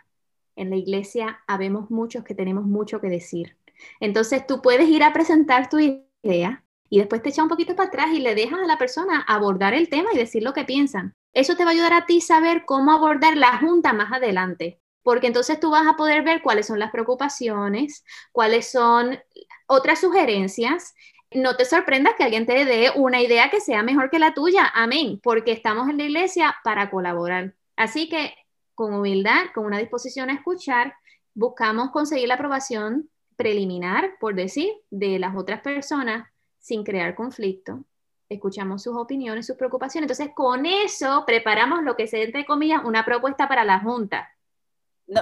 En 0.57 0.71
la 0.71 0.76
iglesia 0.76 1.40
habemos 1.47 1.90
muchos 1.90 2.25
que 2.25 2.35
tenemos 2.35 2.64
mucho 2.64 3.00
que 3.00 3.09
decir. 3.09 3.57
Entonces 4.00 4.47
tú 4.47 4.61
puedes 4.61 4.88
ir 4.88 5.02
a 5.02 5.12
presentar 5.12 5.71
tu 5.71 5.79
idea 5.79 6.64
y 6.90 6.99
después 6.99 7.23
te 7.23 7.31
echas 7.31 7.45
un 7.45 7.49
poquito 7.49 7.76
para 7.76 7.88
atrás 7.88 8.09
y 8.12 8.19
le 8.19 8.35
dejas 8.35 8.61
a 8.61 8.67
la 8.67 8.76
persona 8.76 9.23
abordar 9.23 9.75
el 9.75 9.88
tema 9.88 10.11
y 10.12 10.19
decir 10.19 10.43
lo 10.43 10.52
que 10.52 10.64
piensan. 10.64 11.14
Eso 11.33 11.57
te 11.57 11.64
va 11.64 11.71
a 11.71 11.73
ayudar 11.73 11.95
a 11.95 12.07
ti 12.07 12.21
saber 12.21 12.64
cómo 12.67 12.93
abordar 12.93 13.37
la 13.37 13.57
junta 13.59 13.93
más 13.93 14.12
adelante 14.12 14.81
porque 15.02 15.26
entonces 15.26 15.59
tú 15.61 15.71
vas 15.71 15.87
a 15.87 15.97
poder 15.97 16.23
ver 16.23 16.42
cuáles 16.42 16.66
son 16.66 16.78
las 16.78 16.90
preocupaciones, 16.90 18.04
cuáles 18.33 18.71
son 18.71 19.19
otras 19.66 20.00
sugerencias. 20.00 20.95
No 21.33 21.57
te 21.57 21.64
sorprendas 21.64 22.14
que 22.16 22.25
alguien 22.25 22.47
te 22.47 22.64
dé 22.64 22.92
una 22.95 23.23
idea 23.23 23.50
que 23.50 23.61
sea 23.61 23.83
mejor 23.83 24.11
que 24.11 24.19
la 24.19 24.35
tuya, 24.35 24.71
amén, 24.75 25.21
porque 25.23 25.52
estamos 25.52 25.88
en 25.88 25.99
la 25.99 26.04
iglesia 26.04 26.57
para 26.64 26.90
colaborar. 26.90 27.54
Así 27.76 28.09
que 28.09 28.35
con 28.75 28.95
humildad, 28.95 29.47
con 29.54 29.64
una 29.64 29.78
disposición 29.78 30.28
a 30.30 30.35
escuchar, 30.35 30.95
buscamos 31.35 31.90
conseguir 31.90 32.28
la 32.28 32.35
aprobación 32.35 33.09
preliminar, 33.37 34.16
por 34.21 34.35
decir, 34.35 34.71
de 34.90 35.19
las 35.19 35.37
otras 35.37 35.61
personas 35.61 36.28
sin 36.59 36.85
crear 36.85 37.14
conflicto. 37.14 37.85
Escuchamos 38.28 38.83
sus 38.83 38.97
opiniones, 38.97 39.47
sus 39.47 39.57
preocupaciones. 39.57 40.11
Entonces, 40.11 40.35
con 40.35 40.66
eso 40.66 41.25
preparamos 41.26 41.83
lo 41.83 41.97
que 41.97 42.07
se, 42.07 42.23
entre 42.23 42.45
comillas, 42.45 42.83
una 42.85 43.04
propuesta 43.04 43.49
para 43.49 43.64
la 43.64 43.80
Junta 43.80 44.28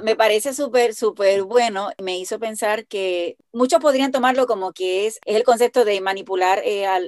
me 0.02 0.16
parece 0.16 0.52
súper, 0.52 0.94
súper 0.94 1.42
bueno. 1.42 1.90
Me 2.02 2.18
hizo 2.18 2.38
pensar 2.38 2.86
que 2.86 3.36
muchos 3.52 3.80
podrían 3.80 4.12
tomarlo 4.12 4.46
como 4.46 4.72
que 4.72 5.06
es, 5.06 5.18
es 5.24 5.36
el 5.36 5.44
concepto 5.44 5.84
de 5.84 6.00
manipular 6.00 6.60
eh, 6.64 6.86
a, 6.86 6.98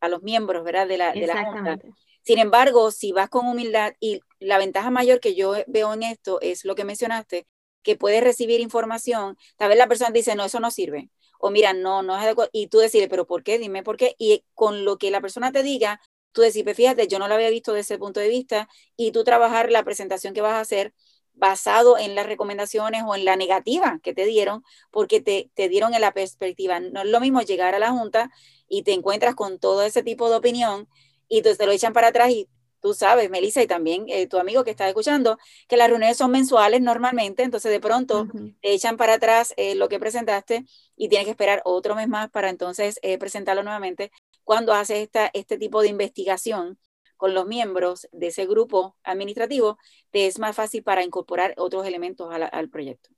a, 0.00 0.08
los 0.08 0.22
miembros, 0.22 0.64
¿verdad? 0.64 0.88
De 0.88 0.98
la, 0.98 1.12
de 1.12 1.26
la. 1.26 1.78
Sin 2.22 2.38
embargo, 2.38 2.90
si 2.90 3.12
vas 3.12 3.28
con 3.28 3.46
humildad 3.46 3.92
y 4.00 4.20
la 4.38 4.58
ventaja 4.58 4.90
mayor 4.90 5.20
que 5.20 5.34
yo 5.34 5.54
veo 5.66 5.92
en 5.92 6.02
esto 6.02 6.40
es 6.40 6.64
lo 6.64 6.74
que 6.74 6.84
mencionaste, 6.84 7.46
que 7.82 7.96
puedes 7.96 8.22
recibir 8.22 8.60
información, 8.60 9.36
tal 9.56 9.68
vez 9.70 9.78
la 9.78 9.88
persona 9.88 10.10
dice, 10.10 10.34
no, 10.34 10.44
eso 10.44 10.60
no 10.60 10.70
sirve. 10.70 11.10
O 11.38 11.50
mira, 11.50 11.72
no, 11.72 12.02
no 12.02 12.16
es 12.16 12.22
adecuado. 12.22 12.50
Y 12.52 12.68
tú 12.68 12.78
decides, 12.78 13.08
pero 13.08 13.26
¿por 13.26 13.42
qué? 13.42 13.58
Dime 13.58 13.82
por 13.82 13.96
qué. 13.96 14.14
Y 14.18 14.44
con 14.54 14.84
lo 14.84 14.98
que 14.98 15.10
la 15.10 15.20
persona 15.20 15.52
te 15.52 15.62
diga, 15.62 16.00
tú 16.32 16.42
decides, 16.42 16.64
pues 16.64 16.76
fíjate, 16.76 17.08
yo 17.08 17.18
no 17.18 17.28
lo 17.28 17.34
había 17.34 17.50
visto 17.50 17.72
desde 17.72 17.94
ese 17.94 17.98
punto 17.98 18.20
de 18.20 18.28
vista 18.28 18.68
y 18.96 19.12
tú 19.12 19.24
trabajar 19.24 19.70
la 19.70 19.82
presentación 19.82 20.34
que 20.34 20.42
vas 20.42 20.54
a 20.54 20.60
hacer 20.60 20.94
basado 21.40 21.98
en 21.98 22.14
las 22.14 22.26
recomendaciones 22.26 23.02
o 23.04 23.16
en 23.16 23.24
la 23.24 23.34
negativa 23.34 23.98
que 24.02 24.14
te 24.14 24.26
dieron, 24.26 24.62
porque 24.92 25.20
te, 25.20 25.50
te 25.54 25.68
dieron 25.68 25.94
en 25.94 26.02
la 26.02 26.12
perspectiva. 26.12 26.78
No 26.78 27.00
es 27.00 27.08
lo 27.08 27.18
mismo 27.18 27.40
llegar 27.40 27.74
a 27.74 27.80
la 27.80 27.90
Junta 27.90 28.30
y 28.68 28.84
te 28.84 28.92
encuentras 28.92 29.34
con 29.34 29.58
todo 29.58 29.82
ese 29.82 30.02
tipo 30.04 30.30
de 30.30 30.36
opinión 30.36 30.88
y 31.28 31.38
entonces 31.38 31.58
te 31.58 31.66
lo 31.66 31.72
echan 31.72 31.92
para 31.92 32.08
atrás 32.08 32.30
y 32.30 32.48
tú 32.80 32.94
sabes, 32.94 33.30
Melissa, 33.30 33.62
y 33.62 33.66
también 33.66 34.04
eh, 34.08 34.26
tu 34.26 34.38
amigo 34.38 34.64
que 34.64 34.70
está 34.70 34.88
escuchando, 34.88 35.38
que 35.68 35.76
las 35.76 35.88
reuniones 35.88 36.16
son 36.16 36.30
mensuales 36.30 36.80
normalmente, 36.80 37.42
entonces 37.42 37.70
de 37.70 37.80
pronto 37.80 38.26
te 38.60 38.72
echan 38.72 38.96
para 38.96 39.14
atrás 39.14 39.54
eh, 39.56 39.74
lo 39.74 39.88
que 39.88 39.98
presentaste 39.98 40.64
y 40.96 41.08
tienes 41.08 41.26
que 41.26 41.32
esperar 41.32 41.62
otro 41.64 41.94
mes 41.94 42.08
más 42.08 42.30
para 42.30 42.50
entonces 42.50 42.98
eh, 43.02 43.18
presentarlo 43.18 43.62
nuevamente. 43.62 44.10
Cuando 44.44 44.72
haces 44.72 44.98
esta, 44.98 45.30
este 45.32 45.58
tipo 45.58 45.82
de 45.82 45.88
investigación, 45.88 46.78
con 47.20 47.34
los 47.34 47.46
miembros 47.46 48.08
de 48.12 48.28
ese 48.28 48.46
grupo 48.46 48.96
administrativo, 49.04 49.78
te 50.10 50.26
es 50.26 50.38
más 50.38 50.56
fácil 50.56 50.82
para 50.82 51.04
incorporar 51.04 51.52
otros 51.58 51.86
elementos 51.86 52.32
al, 52.32 52.68
proyecto. 52.70 53.10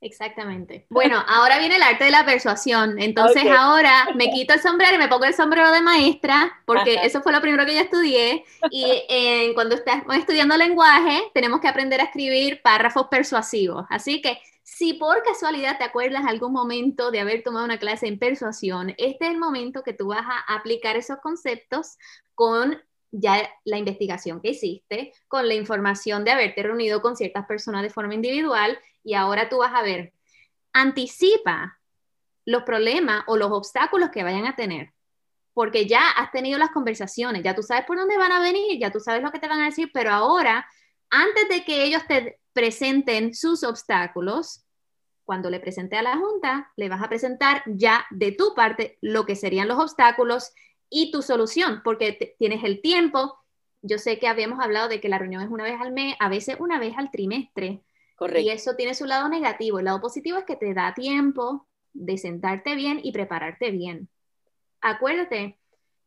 Exactamente. 0.00 0.86
Bueno, 0.88 1.22
ahora 1.26 1.58
viene 1.58 1.74
el 1.74 1.82
arte 1.82 2.04
de 2.04 2.12
la 2.12 2.24
persuasión. 2.24 3.00
Entonces 3.00 3.42
ahora 3.50 4.06
me 4.14 4.30
quito 4.30 4.54
el 4.54 4.60
sombrero 4.60 4.94
y 4.94 4.98
me 4.98 5.08
pongo 5.08 5.24
el 5.24 5.34
sombrero 5.34 5.72
de 5.72 5.82
maestra, 5.82 6.62
porque 6.64 7.00
eso 7.02 7.22
fue 7.22 7.32
lo 7.32 7.40
primero 7.40 7.66
que 7.66 7.74
yo 7.74 7.80
estudié. 7.80 8.44
Y 8.70 8.86
eh, 9.08 9.50
cuando 9.54 9.74
estás 9.74 10.04
estudiando 10.16 10.56
lenguaje, 10.56 11.20
tenemos 11.34 11.60
que 11.60 11.68
aprender 11.68 12.00
a 12.00 12.04
escribir 12.04 12.62
párrafos 12.62 13.08
persuasivos. 13.08 13.84
Así 13.90 14.22
que 14.22 14.38
si 14.62 14.94
por 14.94 15.22
casualidad 15.24 15.76
te 15.76 15.84
acuerdas 15.84 16.24
algún 16.24 16.52
momento 16.52 17.10
de 17.10 17.18
haber 17.18 17.42
tomado 17.42 17.64
una 17.64 17.80
clase 17.80 18.06
en 18.06 18.20
persuasión, 18.20 18.90
este 18.98 19.24
es 19.24 19.32
el 19.32 19.38
momento 19.38 19.82
que 19.82 19.92
tú 19.92 20.06
vas 20.06 20.24
a 20.24 20.54
aplicar 20.54 20.96
esos 20.96 21.18
conceptos 21.18 21.98
con 22.36 22.80
ya 23.10 23.48
la 23.64 23.78
investigación 23.78 24.40
que 24.40 24.50
hiciste, 24.50 25.12
con 25.28 25.48
la 25.48 25.54
información 25.54 26.24
de 26.24 26.30
haberte 26.30 26.62
reunido 26.62 27.02
con 27.02 27.16
ciertas 27.16 27.46
personas 27.46 27.82
de 27.82 27.90
forma 27.90 28.14
individual 28.14 28.78
y 29.02 29.14
ahora 29.14 29.48
tú 29.48 29.58
vas 29.58 29.74
a 29.74 29.82
ver, 29.82 30.12
anticipa 30.72 31.78
los 32.44 32.62
problemas 32.62 33.24
o 33.26 33.36
los 33.36 33.50
obstáculos 33.50 34.10
que 34.10 34.22
vayan 34.22 34.46
a 34.46 34.56
tener, 34.56 34.92
porque 35.52 35.86
ya 35.86 36.10
has 36.10 36.30
tenido 36.30 36.58
las 36.58 36.70
conversaciones, 36.70 37.42
ya 37.42 37.54
tú 37.54 37.62
sabes 37.62 37.84
por 37.84 37.98
dónde 37.98 38.16
van 38.16 38.32
a 38.32 38.40
venir, 38.40 38.78
ya 38.78 38.90
tú 38.90 39.00
sabes 39.00 39.22
lo 39.22 39.30
que 39.30 39.38
te 39.38 39.48
van 39.48 39.60
a 39.60 39.66
decir, 39.66 39.90
pero 39.92 40.10
ahora, 40.10 40.66
antes 41.10 41.48
de 41.48 41.64
que 41.64 41.84
ellos 41.84 42.02
te 42.06 42.40
presenten 42.52 43.34
sus 43.34 43.64
obstáculos, 43.64 44.64
cuando 45.24 45.48
le 45.48 45.60
presente 45.60 45.96
a 45.96 46.02
la 46.02 46.16
Junta, 46.16 46.72
le 46.76 46.88
vas 46.88 47.02
a 47.02 47.08
presentar 47.08 47.62
ya 47.66 48.04
de 48.10 48.32
tu 48.32 48.52
parte 48.54 48.98
lo 49.00 49.26
que 49.26 49.36
serían 49.36 49.68
los 49.68 49.78
obstáculos 49.78 50.52
y 50.90 51.10
tu 51.10 51.22
solución, 51.22 51.80
porque 51.84 52.34
tienes 52.38 52.64
el 52.64 52.82
tiempo. 52.82 53.38
Yo 53.80 53.98
sé 53.98 54.18
que 54.18 54.28
habíamos 54.28 54.60
hablado 54.60 54.88
de 54.88 55.00
que 55.00 55.08
la 55.08 55.18
reunión 55.18 55.42
es 55.42 55.48
una 55.48 55.64
vez 55.64 55.80
al 55.80 55.92
mes, 55.92 56.16
a 56.18 56.28
veces 56.28 56.56
una 56.58 56.78
vez 56.78 56.94
al 56.98 57.10
trimestre. 57.10 57.82
Correcto. 58.16 58.40
Y 58.40 58.50
eso 58.50 58.74
tiene 58.76 58.94
su 58.94 59.06
lado 59.06 59.28
negativo. 59.28 59.78
El 59.78 59.86
lado 59.86 60.00
positivo 60.00 60.36
es 60.36 60.44
que 60.44 60.56
te 60.56 60.74
da 60.74 60.92
tiempo 60.92 61.66
de 61.94 62.18
sentarte 62.18 62.74
bien 62.74 63.00
y 63.02 63.12
prepararte 63.12 63.70
bien. 63.70 64.10
Acuérdate 64.82 65.58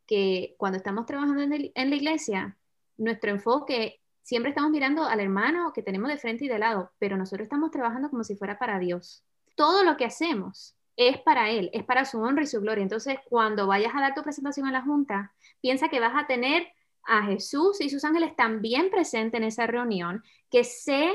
que 0.06 0.54
cuando 0.58 0.78
estamos 0.78 1.06
trabajando 1.06 1.42
en, 1.42 1.72
en 1.74 1.90
la 1.90 1.96
iglesia, 1.96 2.58
nuestro 2.98 3.32
enfoque 3.32 4.02
siempre 4.22 4.50
estamos 4.50 4.72
mirando 4.72 5.04
al 5.04 5.20
hermano 5.20 5.72
que 5.74 5.82
tenemos 5.82 6.10
de 6.10 6.18
frente 6.18 6.46
y 6.46 6.48
de 6.48 6.60
lado, 6.60 6.92
pero 7.00 7.18
nosotros 7.18 7.46
estamos 7.46 7.72
trabajando 7.72 8.10
como 8.10 8.24
si 8.24 8.36
fuera 8.36 8.60
para 8.60 8.80
Dios. 8.80 9.24
Todo 9.56 9.84
lo 9.84 9.98
que 9.98 10.06
hacemos 10.06 10.76
es 10.96 11.18
para 11.20 11.50
Él, 11.50 11.70
es 11.74 11.84
para 11.84 12.06
su 12.06 12.20
honra 12.20 12.44
y 12.44 12.48
su 12.48 12.62
gloria. 12.62 12.84
Entonces, 12.84 13.18
cuando 13.30 13.68
vayas 13.68 13.94
a 13.96 14.02
dar 14.02 14.14
tu 14.14 14.24
presentación 14.24 14.68
a 14.68 14.72
la 14.72 14.82
Junta, 14.82 15.34
piensa 15.62 15.90
que 15.90 16.00
vas 16.00 16.14
a 16.16 16.28
tener 16.28 16.68
a 17.06 17.24
Jesús 17.24 17.82
y 17.82 17.90
sus 17.90 18.06
ángeles 18.06 18.36
también 18.36 18.90
presentes 18.90 19.40
en 19.40 19.46
esa 19.46 19.68
reunión, 19.68 20.24
que 20.50 20.64
sé 20.64 21.14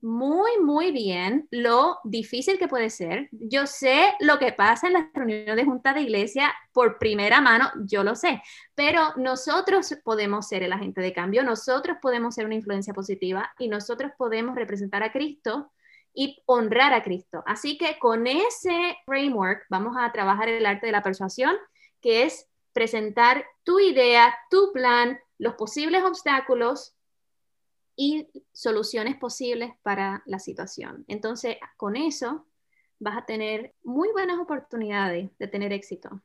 muy, 0.00 0.50
muy 0.60 0.92
bien 0.92 1.48
lo 1.50 1.98
difícil 2.04 2.58
que 2.58 2.68
puede 2.68 2.90
ser. 2.90 3.28
Yo 3.32 3.66
sé 3.66 4.14
lo 4.20 4.38
que 4.38 4.52
pasa 4.52 4.86
en 4.86 4.92
las 4.92 5.06
reuniones 5.12 5.56
de 5.56 5.64
junta 5.64 5.92
de 5.92 6.02
iglesia 6.02 6.54
por 6.72 6.98
primera 6.98 7.40
mano, 7.40 7.70
yo 7.84 8.04
lo 8.04 8.14
sé, 8.14 8.40
pero 8.74 9.12
nosotros 9.16 9.92
podemos 10.04 10.46
ser 10.48 10.62
el 10.62 10.72
agente 10.72 11.00
de 11.00 11.12
cambio, 11.12 11.42
nosotros 11.42 11.96
podemos 12.00 12.34
ser 12.34 12.46
una 12.46 12.54
influencia 12.54 12.94
positiva 12.94 13.50
y 13.58 13.68
nosotros 13.68 14.12
podemos 14.16 14.54
representar 14.54 15.02
a 15.02 15.10
Cristo 15.10 15.72
y 16.20 16.42
honrar 16.46 16.94
a 16.94 17.04
Cristo. 17.04 17.44
Así 17.46 17.78
que 17.78 17.96
con 18.00 18.26
ese 18.26 18.96
framework 19.06 19.66
vamos 19.70 19.96
a 19.96 20.10
trabajar 20.10 20.48
el 20.48 20.66
arte 20.66 20.86
de 20.86 20.92
la 20.92 21.04
persuasión, 21.04 21.54
que 22.00 22.24
es 22.24 22.48
presentar 22.72 23.46
tu 23.62 23.78
idea, 23.78 24.36
tu 24.50 24.72
plan, 24.72 25.20
los 25.38 25.54
posibles 25.54 26.02
obstáculos 26.02 26.96
y 27.94 28.26
soluciones 28.52 29.16
posibles 29.16 29.70
para 29.84 30.24
la 30.26 30.40
situación. 30.40 31.04
Entonces, 31.06 31.56
con 31.76 31.94
eso 31.94 32.48
vas 32.98 33.16
a 33.16 33.24
tener 33.24 33.74
muy 33.84 34.08
buenas 34.10 34.40
oportunidades 34.40 35.30
de 35.38 35.46
tener 35.46 35.72
éxito. 35.72 36.20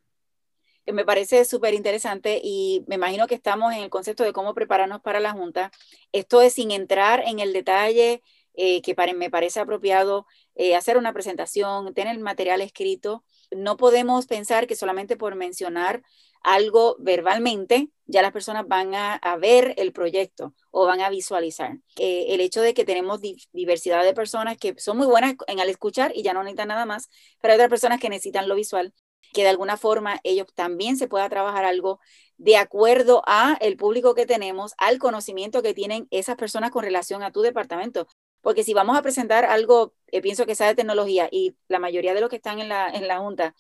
Me 0.87 1.05
parece 1.05 1.45
súper 1.45 1.75
interesante 1.75 2.41
y 2.43 2.83
me 2.87 2.95
imagino 2.95 3.27
que 3.27 3.35
estamos 3.35 3.71
en 3.73 3.83
el 3.83 3.91
concepto 3.91 4.23
de 4.23 4.33
cómo 4.33 4.55
prepararnos 4.55 5.01
para 5.01 5.19
la 5.19 5.33
Junta. 5.33 5.71
Esto 6.11 6.41
es 6.41 6.53
sin 6.53 6.71
entrar 6.71 7.23
en 7.27 7.39
el 7.39 7.53
detalle 7.53 8.23
eh, 8.55 8.81
que 8.81 8.95
me 9.15 9.29
parece 9.29 9.59
apropiado 9.59 10.25
eh, 10.55 10.75
hacer 10.75 10.97
una 10.97 11.13
presentación, 11.13 11.93
tener 11.93 12.17
material 12.19 12.61
escrito. 12.61 13.23
No 13.51 13.77
podemos 13.77 14.27
pensar 14.27 14.67
que 14.67 14.75
solamente 14.75 15.17
por 15.17 15.35
mencionar 15.35 16.03
algo 16.43 16.97
verbalmente, 16.99 17.89
ya 18.05 18.21
las 18.21 18.33
personas 18.33 18.67
van 18.67 18.93
a, 18.93 19.19
ver 19.39 19.73
el 19.77 19.93
proyecto 19.93 20.53
o 20.71 20.85
van 20.85 21.01
a 21.01 21.09
visualizar. 21.09 21.77
Eh, 21.97 22.25
el 22.29 22.41
hecho 22.41 22.61
de 22.61 22.73
que 22.73 22.85
tenemos 22.85 23.21
diversidad 23.53 24.03
de 24.03 24.13
personas 24.13 24.57
que 24.57 24.75
son 24.77 24.97
muy 24.97 25.07
buenas 25.07 25.35
en 25.47 25.59
al 25.59 25.69
escuchar 25.69 26.11
y 26.13 26.21
ya 26.21 26.33
no 26.33 26.43
necesitan 26.43 26.67
nada 26.67 26.85
más, 26.85 27.09
pero 27.41 27.53
hay 27.53 27.57
otras 27.57 27.69
personas 27.69 27.99
que 27.99 28.09
necesitan 28.09 28.47
lo 28.47 28.55
visual. 28.55 28.93
que 29.33 29.41
de 29.41 29.49
alguna 29.49 29.77
forma 29.77 30.19
ellos 30.23 30.45
también 30.53 30.95
se 30.95 31.07
pueda 31.07 31.27
trabajar 31.27 31.65
algo 31.65 31.99
de 32.37 32.55
acuerdo 32.57 33.23
a 33.25 33.57
el 33.61 33.77
público 33.77 34.13
que 34.13 34.27
tenemos, 34.27 34.73
al 34.77 34.99
conocimiento 34.99 35.63
que 35.63 35.73
tienen 35.73 36.07
esas 36.11 36.35
personas 36.35 36.69
con 36.69 36.83
relación 36.83 37.23
a 37.23 37.31
tu 37.31 37.41
departamento. 37.41 38.07
Porque 38.43 38.63
si 38.63 38.75
vamos 38.75 38.95
a 38.95 39.01
presentar 39.01 39.45
algo, 39.45 39.95
eh, 40.07 40.21
pienso 40.21 40.45
que 40.45 40.53
sea 40.53 40.67
de 40.67 40.75
tecnología 40.75 41.29
y 41.31 41.55
la 41.67 41.79
mayoría 41.79 42.13
de 42.13 42.21
los 42.21 42.29
que 42.29 42.35
están 42.35 42.59
en 42.59 42.69
la, 42.69 42.89
en 42.89 43.07
la 43.07 43.17
Junta 43.17 43.55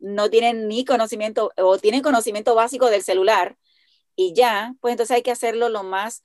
no 0.00 0.30
tienen 0.30 0.66
ni 0.66 0.84
conocimiento 0.84 1.52
o 1.56 1.78
tienen 1.78 2.02
conocimiento 2.02 2.56
básico 2.56 2.90
del 2.90 3.02
celular 3.02 3.56
y 4.16 4.32
ya, 4.34 4.74
pues 4.80 4.92
entonces 4.92 5.14
hay 5.14 5.22
que 5.22 5.30
hacerlo 5.30 5.68
lo 5.68 5.84
más 5.84 6.24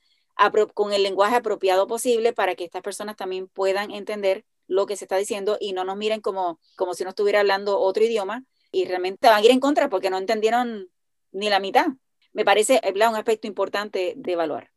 con 0.74 0.92
el 0.92 1.02
lenguaje 1.02 1.36
apropiado 1.36 1.86
posible 1.86 2.32
para 2.32 2.54
que 2.54 2.64
estas 2.64 2.82
personas 2.82 3.16
también 3.16 3.48
puedan 3.48 3.90
entender 3.90 4.44
lo 4.66 4.86
que 4.86 4.96
se 4.96 5.04
está 5.04 5.16
diciendo 5.16 5.58
y 5.60 5.72
no 5.74 5.84
nos 5.84 5.96
miren 5.96 6.20
como, 6.22 6.58
como 6.76 6.94
si 6.94 7.04
no 7.04 7.10
estuviera 7.10 7.40
hablando 7.40 7.78
otro 7.78 8.02
idioma 8.02 8.44
y 8.72 8.86
realmente 8.86 9.28
van 9.28 9.42
a 9.42 9.44
ir 9.44 9.50
en 9.50 9.60
contra 9.60 9.90
porque 9.90 10.08
no 10.08 10.16
entendieron 10.16 10.88
ni 11.32 11.50
la 11.50 11.60
mitad. 11.60 11.88
Me 12.32 12.44
parece 12.44 12.80
un 12.94 13.16
aspecto 13.16 13.48
importante 13.48 14.14
de 14.16 14.32
evaluar. 14.32 14.70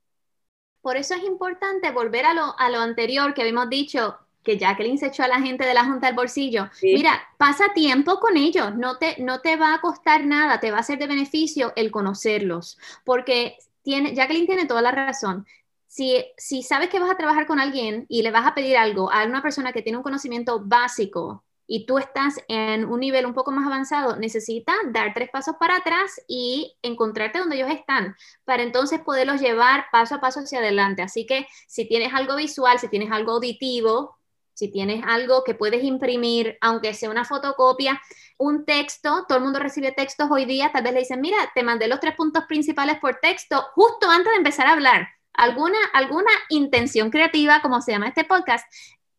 Por 0.84 0.98
eso 0.98 1.16
es 1.16 1.24
importante 1.24 1.92
volver 1.92 2.26
a 2.26 2.34
lo, 2.34 2.60
a 2.60 2.70
lo 2.70 2.80
anterior 2.80 3.34
que 3.34 3.42
habíamos 3.42 3.70
dicho, 3.70 4.18
que 4.44 4.58
Jacqueline 4.58 4.98
se 4.98 5.08
echó 5.08 5.24
a 5.24 5.30
la 5.30 5.40
gente 5.40 5.66
de 5.66 5.74
la 5.74 5.86
Junta 5.86 6.08
al 6.08 6.14
bolsillo. 6.14 6.70
Mira, 6.82 7.22
pasa 7.38 7.74
tiempo 7.74 8.20
con 8.20 8.36
ellos, 8.36 8.76
no 8.76 8.98
te, 8.98 9.16
no 9.20 9.40
te 9.40 9.56
va 9.56 9.74
a 9.74 9.80
costar 9.80 10.26
nada, 10.26 10.60
te 10.60 10.72
va 10.72 10.80
a 10.80 10.84
ser 10.84 11.00
de 11.00 11.08
beneficio 11.08 11.72
el 11.78 11.90
conocerlos, 11.90 12.78
porque 13.06 13.58
tiene, 13.82 14.14
Jacqueline 14.14 14.46
tiene 14.46 14.66
toda 14.66 14.82
la 14.82 14.92
razón. 14.92 15.48
Si, 15.88 16.26
si 16.38 16.64
sabes 16.64 16.90
que 16.90 17.00
vas 17.00 17.12
a 17.12 17.18
trabajar 17.18 17.48
con 17.48 17.62
alguien 17.62 18.06
y 18.10 18.22
le 18.22 18.32
vas 18.32 18.46
a 18.46 18.54
pedir 18.54 18.76
algo 18.76 19.10
a 19.10 19.24
una 19.26 19.42
persona 19.42 19.72
que 19.72 19.84
tiene 19.84 19.98
un 19.98 20.04
conocimiento 20.04 20.60
básico 20.60 21.46
y 21.68 21.86
tú 21.86 21.98
estás 21.98 22.36
en 22.48 22.86
un 22.86 23.00
nivel 23.00 23.26
un 23.26 23.34
poco 23.34 23.52
más 23.52 23.66
avanzado, 23.66 24.18
necesitas 24.18 24.76
dar 24.92 25.14
tres 25.14 25.30
pasos 25.30 25.56
para 25.60 25.78
atrás 25.78 26.22
y 26.28 26.76
encontrarte 26.82 27.40
donde 27.40 27.56
ellos 27.56 27.72
están, 27.72 28.16
para 28.44 28.64
entonces 28.64 29.00
poderlos 29.02 29.42
llevar 29.42 29.86
paso 29.92 30.16
a 30.16 30.22
paso 30.22 30.42
hacia 30.42 30.60
adelante. 30.60 31.02
Así 31.02 31.26
que 31.26 31.48
si 31.68 31.88
tienes 31.88 32.14
algo 32.14 32.36
visual, 32.36 32.80
si 32.80 32.88
tienes 32.90 33.12
algo 33.12 33.34
auditivo, 33.34 34.18
si 34.54 34.72
tienes 34.72 35.04
algo 35.08 35.44
que 35.44 35.56
puedes 35.56 35.84
imprimir, 35.84 36.58
aunque 36.62 36.94
sea 36.94 37.10
una 37.10 37.26
fotocopia, 37.26 38.02
un 38.38 38.66
texto, 38.66 39.26
todo 39.28 39.38
el 39.40 39.44
mundo 39.44 39.60
recibe 39.60 39.92
textos 39.92 40.30
hoy 40.30 40.46
día, 40.46 40.72
tal 40.72 40.84
vez 40.84 40.94
le 40.94 41.00
dicen, 41.00 41.22
mira, 41.22 41.38
te 41.56 41.64
mandé 41.64 41.88
los 41.88 42.00
tres 42.00 42.16
puntos 42.16 42.44
principales 42.46 43.00
por 43.00 43.16
texto 43.16 43.66
justo 43.74 44.10
antes 44.10 44.32
de 44.32 44.38
empezar 44.38 44.68
a 44.68 44.74
hablar. 44.74 45.08
Alguna, 45.34 45.80
alguna 45.94 46.32
intención 46.50 47.10
creativa, 47.10 47.62
como 47.62 47.82
se 47.82 47.94
llama 47.94 48.10
este 48.10 48.24
podcast, 48.24 48.66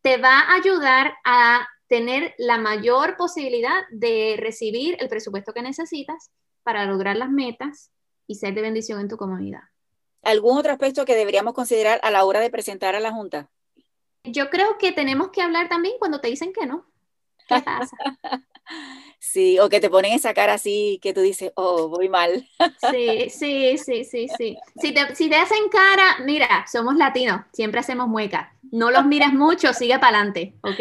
te 0.03 0.19
va 0.19 0.41
a 0.41 0.55
ayudar 0.55 1.17
a 1.25 1.67
tener 1.89 2.35
la 2.39 2.59
mayor 2.59 3.17
posibilidad 3.17 3.83
de 3.91 4.37
recibir 4.39 4.97
el 5.01 5.09
presupuesto 5.09 5.53
que 5.53 5.63
necesitas 5.63 6.31
para 6.63 6.87
lograr 6.87 7.17
las 7.17 7.31
metas 7.31 7.91
y 8.27 8.37
ser 8.37 8.55
de 8.55 8.63
bendición 8.63 9.01
en 9.01 9.09
tu 9.09 9.17
comunidad. 9.17 9.63
¿Algún 10.23 10.59
otro 10.59 10.73
aspecto 10.73 11.05
que 11.05 11.15
deberíamos 11.15 11.53
considerar 11.53 12.01
a 12.03 12.11
la 12.11 12.25
hora 12.25 12.41
de 12.41 12.51
presentar 12.51 12.95
a 12.95 13.01
la 13.01 13.13
Junta? 13.13 13.51
Yo 14.25 14.49
creo 14.49 14.79
que 14.79 14.93
tenemos 14.93 15.29
que 15.29 15.43
hablar 15.43 15.69
también 15.69 15.97
cuando 15.99 16.21
te 16.21 16.29
dicen 16.29 16.53
que 16.53 16.67
no. 16.67 16.87
¿Qué 17.47 17.61
pasa? 17.61 17.97
Sí, 19.35 19.59
o 19.59 19.69
que 19.69 19.81
te 19.81 19.91
ponen 19.91 20.13
esa 20.13 20.33
cara 20.33 20.55
así 20.55 21.01
que 21.03 21.13
tú 21.13 21.21
dices, 21.21 21.51
oh, 21.57 21.89
voy 21.89 22.09
mal. 22.09 22.49
Sí, 22.93 23.31
sí, 23.31 23.77
sí, 23.79 24.05
sí, 24.05 24.29
sí. 24.39 24.57
Si 24.81 24.95
te, 24.95 25.13
si 25.17 25.29
te 25.29 25.35
hacen 25.35 25.69
cara, 25.73 26.19
mira, 26.25 26.65
somos 26.71 26.95
latinos, 26.95 27.41
siempre 27.53 27.81
hacemos 27.81 28.07
mueca. 28.07 28.55
No 28.71 28.93
los 28.93 29.05
miras 29.07 29.33
mucho, 29.33 29.75
sigue 29.75 29.99
para 29.99 30.19
adelante, 30.19 30.55
¿ok? 30.61 30.79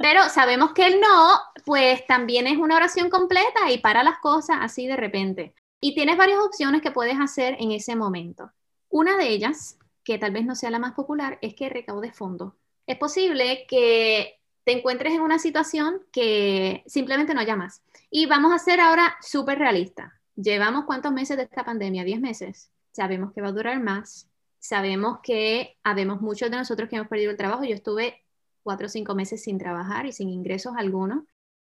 Pero 0.00 0.28
sabemos 0.28 0.72
que 0.72 0.86
el 0.86 1.00
no, 1.00 1.40
pues 1.64 2.06
también 2.06 2.46
es 2.46 2.58
una 2.58 2.76
oración 2.76 3.10
completa 3.10 3.72
y 3.72 3.78
para 3.78 4.04
las 4.04 4.20
cosas 4.20 4.58
así 4.60 4.86
de 4.86 4.94
repente. 4.94 5.52
Y 5.80 5.96
tienes 5.96 6.16
varias 6.16 6.38
opciones 6.38 6.82
que 6.82 6.92
puedes 6.92 7.18
hacer 7.18 7.56
en 7.58 7.72
ese 7.72 7.96
momento. 7.96 8.52
Una 8.88 9.16
de 9.16 9.30
ellas, 9.30 9.78
que 10.04 10.16
tal 10.16 10.30
vez 10.30 10.44
no 10.44 10.54
sea 10.54 10.70
la 10.70 10.78
más 10.78 10.92
popular, 10.92 11.40
es 11.42 11.56
que 11.56 11.68
recaudes 11.68 12.14
fondos. 12.14 12.52
Es 12.86 12.98
posible 12.98 13.66
que 13.68 14.40
te 14.64 14.72
encuentres 14.78 15.12
en 15.14 15.22
una 15.22 15.38
situación 15.38 16.00
que 16.12 16.84
simplemente 16.86 17.34
no 17.34 17.42
llamas. 17.42 17.82
Y 18.10 18.26
vamos 18.26 18.52
a 18.52 18.58
ser 18.58 18.80
ahora 18.80 19.16
súper 19.22 19.58
realistas. 19.58 20.12
Llevamos 20.34 20.84
cuántos 20.84 21.12
meses 21.12 21.36
de 21.36 21.44
esta 21.44 21.64
pandemia? 21.64 22.04
¿10 22.04 22.20
meses? 22.20 22.70
Sabemos 22.92 23.32
que 23.32 23.40
va 23.40 23.48
a 23.48 23.52
durar 23.52 23.80
más. 23.80 24.28
Sabemos 24.58 25.20
que 25.22 25.78
habemos 25.84 26.20
muchos 26.20 26.50
de 26.50 26.56
nosotros 26.56 26.88
que 26.88 26.96
hemos 26.96 27.08
perdido 27.08 27.30
el 27.30 27.36
trabajo. 27.36 27.64
Yo 27.64 27.74
estuve 27.74 28.24
cuatro 28.62 28.86
o 28.86 28.90
cinco 28.90 29.14
meses 29.14 29.42
sin 29.42 29.58
trabajar 29.58 30.06
y 30.06 30.12
sin 30.12 30.28
ingresos 30.28 30.74
algunos. 30.76 31.24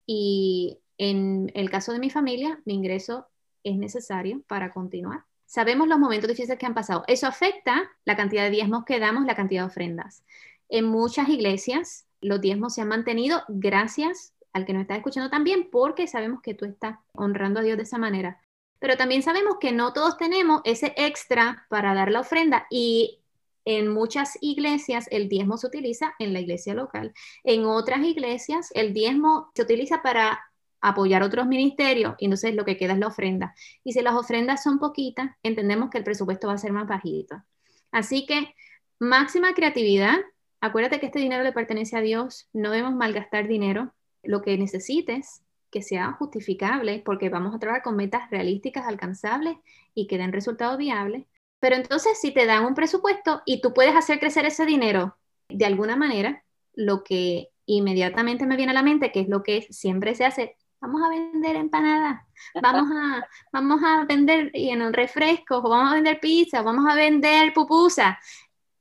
Y 0.05 0.79
en 0.97 1.51
el 1.55 1.69
caso 1.69 1.91
de 1.91 1.99
mi 1.99 2.09
familia, 2.09 2.61
mi 2.65 2.73
ingreso 2.73 3.27
es 3.63 3.77
necesario 3.77 4.41
para 4.47 4.73
continuar. 4.73 5.25
Sabemos 5.45 5.87
los 5.87 5.99
momentos 5.99 6.29
difíciles 6.29 6.57
que 6.57 6.65
han 6.65 6.73
pasado. 6.73 7.03
Eso 7.07 7.27
afecta 7.27 7.89
la 8.05 8.15
cantidad 8.15 8.43
de 8.43 8.51
diezmos 8.51 8.85
que 8.85 8.99
damos, 8.99 9.25
la 9.25 9.35
cantidad 9.35 9.63
de 9.63 9.67
ofrendas. 9.67 10.23
En 10.69 10.85
muchas 10.85 11.27
iglesias 11.27 12.05
los 12.21 12.39
diezmos 12.39 12.75
se 12.75 12.81
han 12.81 12.87
mantenido 12.87 13.43
gracias 13.47 14.33
al 14.59 14.65
que 14.65 14.73
nos 14.73 14.81
está 14.81 14.95
escuchando 14.95 15.29
también, 15.29 15.69
porque 15.71 16.07
sabemos 16.07 16.41
que 16.41 16.53
tú 16.53 16.65
estás 16.65 16.97
honrando 17.13 17.59
a 17.59 17.63
Dios 17.63 17.77
de 17.77 17.83
esa 17.83 17.97
manera. 17.97 18.41
Pero 18.79 18.97
también 18.97 19.23
sabemos 19.23 19.57
que 19.59 19.71
no 19.71 19.93
todos 19.93 20.17
tenemos 20.17 20.61
ese 20.63 20.93
extra 20.95 21.65
para 21.69 21.93
dar 21.93 22.11
la 22.11 22.21
ofrenda 22.21 22.67
y 22.69 23.19
en 23.65 23.89
muchas 23.89 24.37
iglesias 24.41 25.07
el 25.11 25.27
diezmo 25.27 25.57
se 25.57 25.67
utiliza 25.67 26.13
en 26.19 26.33
la 26.33 26.39
iglesia 26.39 26.73
local. 26.73 27.13
En 27.43 27.65
otras 27.65 28.01
iglesias 28.03 28.69
el 28.73 28.93
diezmo 28.93 29.51
se 29.53 29.63
utiliza 29.63 30.01
para 30.01 30.39
apoyar 30.81 31.23
otros 31.23 31.45
ministerios 31.45 32.15
y 32.19 32.25
entonces 32.25 32.55
lo 32.55 32.63
que 32.63 32.77
queda 32.77 32.93
es 32.93 32.99
la 32.99 33.07
ofrenda. 33.07 33.53
Y 33.83 33.93
si 33.93 34.01
las 34.01 34.15
ofrendas 34.15 34.63
son 34.63 34.79
poquitas, 34.79 35.31
entendemos 35.43 35.89
que 35.89 35.97
el 35.97 36.05
presupuesto 36.05 36.47
va 36.47 36.53
a 36.53 36.57
ser 36.57 36.71
más 36.71 36.87
bajito. 36.87 37.43
Así 37.91 38.25
que 38.25 38.55
máxima 38.97 39.53
creatividad, 39.53 40.19
Acuérdate 40.61 40.99
que 40.99 41.05
este 41.05 41.19
dinero 41.19 41.43
le 41.43 41.53
pertenece 41.53 41.95
a 41.95 42.01
Dios, 42.01 42.49
no 42.51 42.71
debemos 42.71 42.93
malgastar 42.93 43.47
dinero. 43.47 43.93
Lo 44.23 44.41
que 44.41 44.57
necesites, 44.57 45.43
que 45.71 45.81
sea 45.81 46.13
justificable, 46.13 47.01
porque 47.05 47.29
vamos 47.29 47.55
a 47.55 47.59
trabajar 47.59 47.83
con 47.83 47.95
metas 47.95 48.29
realísticas, 48.29 48.87
alcanzables 48.87 49.57
y 49.93 50.07
que 50.07 50.17
den 50.17 50.33
resultados 50.33 50.77
viables. 50.77 51.25
Pero 51.59 51.75
entonces, 51.75 52.19
si 52.19 52.31
te 52.31 52.45
dan 52.45 52.65
un 52.65 52.75
presupuesto 52.75 53.41
y 53.45 53.61
tú 53.61 53.73
puedes 53.73 53.95
hacer 53.95 54.19
crecer 54.19 54.45
ese 54.45 54.65
dinero 54.65 55.17
de 55.49 55.65
alguna 55.65 55.95
manera, 55.95 56.43
lo 56.73 57.03
que 57.03 57.49
inmediatamente 57.65 58.45
me 58.45 58.55
viene 58.55 58.71
a 58.71 58.75
la 58.75 58.83
mente, 58.83 59.11
que 59.11 59.21
es 59.21 59.29
lo 59.29 59.43
que 59.43 59.67
siempre 59.69 60.15
se 60.15 60.25
hace, 60.25 60.55
vamos 60.79 61.01
a 61.03 61.09
vender 61.09 61.55
empanadas, 61.55 62.25
vamos 62.61 62.89
a, 62.95 63.27
vamos 63.51 63.81
a 63.83 64.05
vender 64.05 64.51
en 64.53 64.93
refrescos, 64.93 65.59
o 65.63 65.69
vamos 65.69 65.91
a 65.91 65.95
vender 65.95 66.19
pizza, 66.19 66.61
vamos 66.61 66.89
a 66.89 66.95
vender 66.95 67.53
pupusa. 67.53 68.19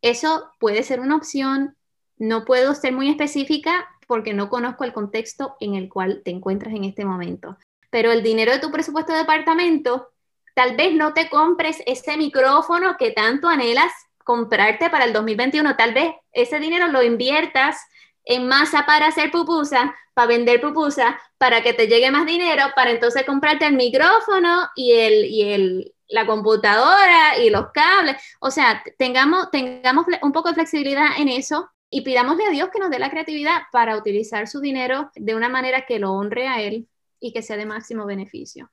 Eso 0.01 0.53
puede 0.61 0.83
ser 0.85 1.01
una 1.01 1.17
opción. 1.17 1.77
No 2.17 2.45
puedo 2.45 2.75
ser 2.75 2.93
muy 2.93 3.09
específica 3.09 3.87
porque 4.09 4.35
no 4.35 4.49
conozco 4.49 4.83
el 4.83 4.93
contexto 4.93 5.57
en 5.61 5.75
el 5.75 5.89
cual 5.89 6.23
te 6.25 6.33
encuentras 6.33 6.75
en 6.75 6.83
este 6.83 7.05
momento. 7.05 7.57
Pero 7.91 8.11
el 8.11 8.25
dinero 8.25 8.51
de 8.51 8.59
tu 8.59 8.73
presupuesto 8.73 9.13
de 9.13 9.19
departamento, 9.19 10.09
tal 10.55 10.77
vez 10.77 10.95
no 10.95 11.13
te 11.13 11.29
compres 11.29 11.81
ese 11.87 12.17
micrófono 12.17 12.97
que 12.99 13.13
tanto 13.13 13.49
anhelas 13.49 13.93
comprarte 14.25 14.91
para 14.91 15.05
el 15.05 15.13
2021. 15.13 15.77
Tal 15.77 15.95
vez 15.95 16.13
ese 16.33 16.59
dinero 16.59 16.89
lo 16.89 17.03
inviertas 17.03 17.77
en 18.25 18.49
masa 18.49 18.85
para 18.87 19.07
hacer 19.07 19.31
pupusa, 19.31 19.95
para 20.15 20.27
vender 20.27 20.61
pupusa, 20.61 21.21
para 21.37 21.63
que 21.63 21.75
te 21.75 21.87
llegue 21.87 22.11
más 22.11 22.27
dinero, 22.27 22.65
para 22.75 22.91
entonces 22.91 23.25
comprarte 23.25 23.67
el 23.67 23.75
micrófono 23.75 24.69
y 24.75 24.93
el, 24.93 25.25
y 25.27 25.53
el, 25.53 25.95
la 26.09 26.27
computadora 26.27 27.39
y 27.39 27.51
los 27.51 27.71
cables. 27.73 28.17
O 28.41 28.51
sea, 28.51 28.83
tengamos, 28.97 29.51
tengamos 29.51 30.07
un 30.23 30.33
poco 30.33 30.49
de 30.49 30.55
flexibilidad 30.55 31.09
en 31.19 31.29
eso 31.29 31.71
y 31.91 32.03
pidámosle 32.03 32.47
a 32.47 32.51
Dios 32.51 32.69
que 32.71 32.79
nos 32.79 32.91
dé 32.91 32.99
la 32.99 33.11
creatividad 33.11 33.63
para 33.73 33.97
utilizar 33.97 34.47
su 34.47 34.61
dinero 34.61 35.11
de 35.15 35.35
una 35.35 35.49
manera 35.49 35.87
que 35.87 35.99
lo 35.99 36.13
honre 36.13 36.49
a 36.49 36.61
Él 36.61 36.89
y 37.21 37.33
que 37.33 37.43
sea 37.43 37.57
de 37.57 37.67
máximo 37.67 38.07
beneficio. 38.07 38.71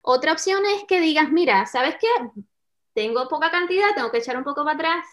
Otra 0.00 0.32
opción 0.32 0.62
es 0.66 0.84
que 0.84 1.00
digas, 1.00 1.30
mira, 1.30 1.66
¿sabes 1.66 1.96
qué? 2.00 2.08
Tengo 2.94 3.28
poca 3.28 3.50
cantidad, 3.50 3.94
tengo 3.94 4.10
que 4.10 4.18
echar 4.18 4.36
un 4.36 4.44
poco 4.44 4.64
para 4.64 4.74
atrás. 4.74 5.06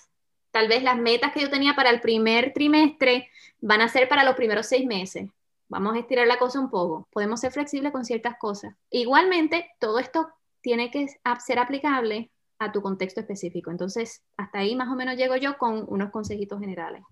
Tal 0.51 0.67
vez 0.67 0.83
las 0.83 0.97
metas 0.97 1.33
que 1.33 1.41
yo 1.41 1.49
tenía 1.49 1.75
para 1.75 1.89
el 1.89 2.01
primer 2.01 2.53
trimestre 2.53 3.29
van 3.59 3.81
a 3.81 3.89
ser 3.89 4.07
para 4.07 4.23
los 4.23 4.35
primeros 4.35 4.67
seis 4.67 4.85
meses. 4.85 5.29
Vamos 5.67 5.95
a 5.95 5.99
estirar 5.99 6.27
la 6.27 6.37
cosa 6.37 6.59
un 6.59 6.69
poco. 6.69 7.07
Podemos 7.11 7.41
ser 7.41 7.51
flexibles 7.51 7.91
con 7.91 8.05
ciertas 8.05 8.37
cosas. 8.39 8.73
Igualmente, 8.89 9.69
todo 9.79 9.99
esto 9.99 10.29
tiene 10.61 10.91
que 10.91 11.07
ser 11.39 11.59
aplicable 11.59 12.31
a 12.59 12.71
tu 12.71 12.81
contexto 12.81 13.19
específico. 13.19 13.69
Entonces, 13.69 14.23
hasta 14.37 14.59
ahí 14.59 14.75
más 14.75 14.89
o 14.89 14.95
menos 14.95 15.17
llego 15.17 15.35
yo 15.35 15.57
con 15.57 15.83
unos 15.87 16.11
consejitos 16.11 16.59
generales. 16.59 17.03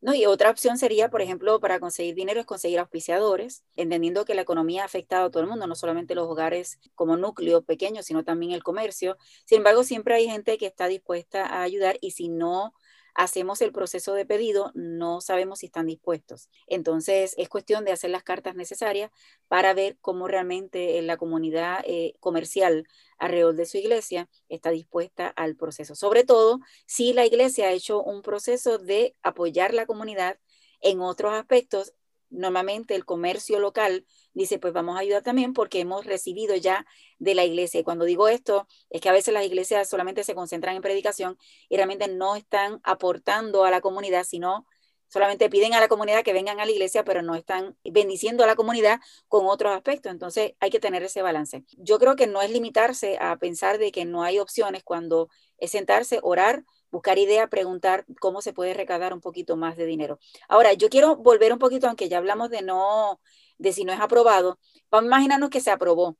No, 0.00 0.14
y 0.14 0.26
otra 0.26 0.50
opción 0.50 0.78
sería, 0.78 1.10
por 1.10 1.22
ejemplo, 1.22 1.58
para 1.58 1.80
conseguir 1.80 2.14
dinero 2.14 2.38
es 2.40 2.46
conseguir 2.46 2.78
auspiciadores, 2.78 3.64
entendiendo 3.74 4.24
que 4.24 4.34
la 4.36 4.42
economía 4.42 4.82
ha 4.82 4.84
afectado 4.84 5.26
a 5.26 5.30
todo 5.30 5.42
el 5.42 5.48
mundo, 5.48 5.66
no 5.66 5.74
solamente 5.74 6.14
los 6.14 6.28
hogares 6.28 6.78
como 6.94 7.16
núcleo 7.16 7.62
pequeño, 7.62 8.02
sino 8.04 8.22
también 8.22 8.52
el 8.52 8.62
comercio. 8.62 9.16
Sin 9.44 9.58
embargo, 9.58 9.82
siempre 9.82 10.14
hay 10.14 10.28
gente 10.28 10.56
que 10.56 10.66
está 10.66 10.86
dispuesta 10.86 11.44
a 11.46 11.62
ayudar 11.62 11.98
y 12.00 12.12
si 12.12 12.28
no 12.28 12.74
hacemos 13.14 13.60
el 13.62 13.72
proceso 13.72 14.14
de 14.14 14.26
pedido, 14.26 14.70
no 14.74 15.20
sabemos 15.20 15.60
si 15.60 15.66
están 15.66 15.86
dispuestos. 15.86 16.48
Entonces, 16.66 17.34
es 17.36 17.48
cuestión 17.48 17.84
de 17.84 17.92
hacer 17.92 18.10
las 18.10 18.22
cartas 18.22 18.54
necesarias 18.54 19.10
para 19.48 19.74
ver 19.74 19.96
cómo 20.00 20.28
realmente 20.28 21.00
la 21.02 21.16
comunidad 21.16 21.80
eh, 21.84 22.14
comercial 22.20 22.86
alrededor 23.18 23.56
de 23.56 23.66
su 23.66 23.78
iglesia 23.78 24.28
está 24.48 24.70
dispuesta 24.70 25.28
al 25.28 25.56
proceso. 25.56 25.94
Sobre 25.94 26.24
todo, 26.24 26.60
si 26.86 27.12
la 27.12 27.26
iglesia 27.26 27.66
ha 27.66 27.72
hecho 27.72 28.02
un 28.02 28.22
proceso 28.22 28.78
de 28.78 29.16
apoyar 29.22 29.74
la 29.74 29.86
comunidad 29.86 30.38
en 30.80 31.00
otros 31.00 31.32
aspectos, 31.34 31.94
normalmente 32.30 32.94
el 32.94 33.04
comercio 33.04 33.58
local 33.58 34.06
dice, 34.38 34.58
pues 34.58 34.72
vamos 34.72 34.96
a 34.96 35.00
ayudar 35.00 35.22
también 35.22 35.52
porque 35.52 35.80
hemos 35.80 36.06
recibido 36.06 36.54
ya 36.56 36.86
de 37.18 37.34
la 37.34 37.44
iglesia. 37.44 37.80
Y 37.80 37.84
cuando 37.84 38.04
digo 38.04 38.28
esto, 38.28 38.66
es 38.88 39.00
que 39.00 39.08
a 39.08 39.12
veces 39.12 39.34
las 39.34 39.44
iglesias 39.44 39.88
solamente 39.88 40.24
se 40.24 40.34
concentran 40.34 40.76
en 40.76 40.82
predicación 40.82 41.36
y 41.68 41.76
realmente 41.76 42.08
no 42.08 42.36
están 42.36 42.80
aportando 42.84 43.64
a 43.64 43.70
la 43.70 43.80
comunidad, 43.80 44.24
sino 44.24 44.66
solamente 45.08 45.50
piden 45.50 45.74
a 45.74 45.80
la 45.80 45.88
comunidad 45.88 46.22
que 46.22 46.32
vengan 46.32 46.60
a 46.60 46.66
la 46.66 46.70
iglesia, 46.70 47.02
pero 47.04 47.22
no 47.22 47.34
están 47.34 47.76
bendiciendo 47.82 48.44
a 48.44 48.46
la 48.46 48.54
comunidad 48.54 49.00
con 49.26 49.46
otros 49.46 49.74
aspectos. 49.74 50.12
Entonces 50.12 50.52
hay 50.60 50.70
que 50.70 50.80
tener 50.80 51.02
ese 51.02 51.22
balance. 51.22 51.64
Yo 51.76 51.98
creo 51.98 52.14
que 52.14 52.26
no 52.26 52.40
es 52.40 52.50
limitarse 52.50 53.18
a 53.20 53.36
pensar 53.38 53.78
de 53.78 53.90
que 53.90 54.04
no 54.04 54.22
hay 54.22 54.38
opciones 54.38 54.84
cuando 54.84 55.30
es 55.58 55.72
sentarse, 55.72 56.20
orar, 56.22 56.64
buscar 56.90 57.18
idea, 57.18 57.48
preguntar 57.48 58.06
cómo 58.20 58.40
se 58.40 58.52
puede 58.52 58.74
recaudar 58.74 59.12
un 59.12 59.20
poquito 59.20 59.56
más 59.56 59.76
de 59.76 59.86
dinero. 59.86 60.20
Ahora, 60.48 60.74
yo 60.74 60.88
quiero 60.88 61.16
volver 61.16 61.52
un 61.52 61.58
poquito, 61.58 61.88
aunque 61.88 62.08
ya 62.08 62.18
hablamos 62.18 62.50
de 62.50 62.62
no, 62.62 63.20
de 63.58 63.72
si 63.72 63.84
no 63.84 63.92
es 63.92 64.00
aprobado, 64.00 64.58
vamos 64.90 65.06
a 65.06 65.16
imaginarnos 65.16 65.50
que 65.50 65.60
se 65.60 65.70
aprobó 65.70 66.16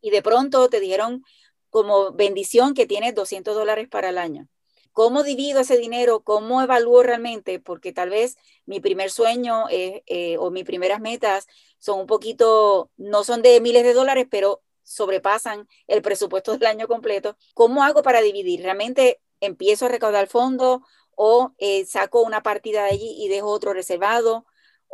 y 0.00 0.10
de 0.10 0.22
pronto 0.22 0.68
te 0.68 0.80
dijeron 0.80 1.24
como 1.70 2.12
bendición 2.12 2.74
que 2.74 2.86
tienes 2.86 3.14
200 3.14 3.54
dólares 3.54 3.88
para 3.88 4.10
el 4.10 4.18
año. 4.18 4.48
¿Cómo 4.92 5.22
divido 5.22 5.60
ese 5.60 5.78
dinero? 5.78 6.20
¿Cómo 6.20 6.60
evalúo 6.60 7.02
realmente? 7.02 7.58
Porque 7.60 7.94
tal 7.94 8.10
vez 8.10 8.36
mi 8.66 8.78
primer 8.78 9.10
sueño 9.10 9.64
eh, 9.70 10.36
o 10.38 10.50
mis 10.50 10.64
primeras 10.64 11.00
metas 11.00 11.46
son 11.78 12.00
un 12.00 12.06
poquito, 12.06 12.90
no 12.98 13.24
son 13.24 13.40
de 13.40 13.58
miles 13.62 13.84
de 13.84 13.94
dólares, 13.94 14.26
pero 14.30 14.62
sobrepasan 14.82 15.66
el 15.86 16.02
presupuesto 16.02 16.52
del 16.52 16.66
año 16.66 16.88
completo. 16.88 17.38
¿Cómo 17.54 17.82
hago 17.84 18.02
para 18.02 18.20
dividir? 18.20 18.62
¿Realmente 18.62 19.22
empiezo 19.40 19.86
a 19.86 19.88
recaudar 19.88 20.26
fondos 20.26 20.80
o 21.14 21.52
eh, 21.56 21.86
saco 21.86 22.22
una 22.22 22.42
partida 22.42 22.84
de 22.84 22.90
allí 22.90 23.16
y 23.18 23.28
dejo 23.28 23.48
otro 23.48 23.72
reservado? 23.72 24.44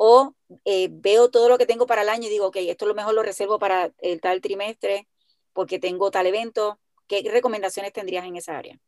¿O 0.01 0.35
eh, 0.65 0.89
veo 0.91 1.29
todo 1.31 1.49
lo 1.49 1.59
que 1.59 1.67
tengo 1.67 1.87
para 1.87 2.03
el 2.03 2.09
año 2.09 2.29
y 2.29 2.31
digo, 2.31 2.47
ok, 2.47 2.57
esto 2.61 2.87
lo 2.87 2.95
mejor 2.95 3.15
lo 3.15 3.23
reservo 3.23 3.59
para 3.59 3.93
tal 4.23 4.41
trimestre 4.41 5.09
porque 5.53 5.79
tengo 5.79 6.11
tal 6.11 6.27
evento? 6.27 6.79
¿Qué 7.09 7.23
recomendaciones 7.31 7.93
tendrías 7.93 8.25
en 8.25 8.37
esa 8.37 8.57
área? 8.57 8.79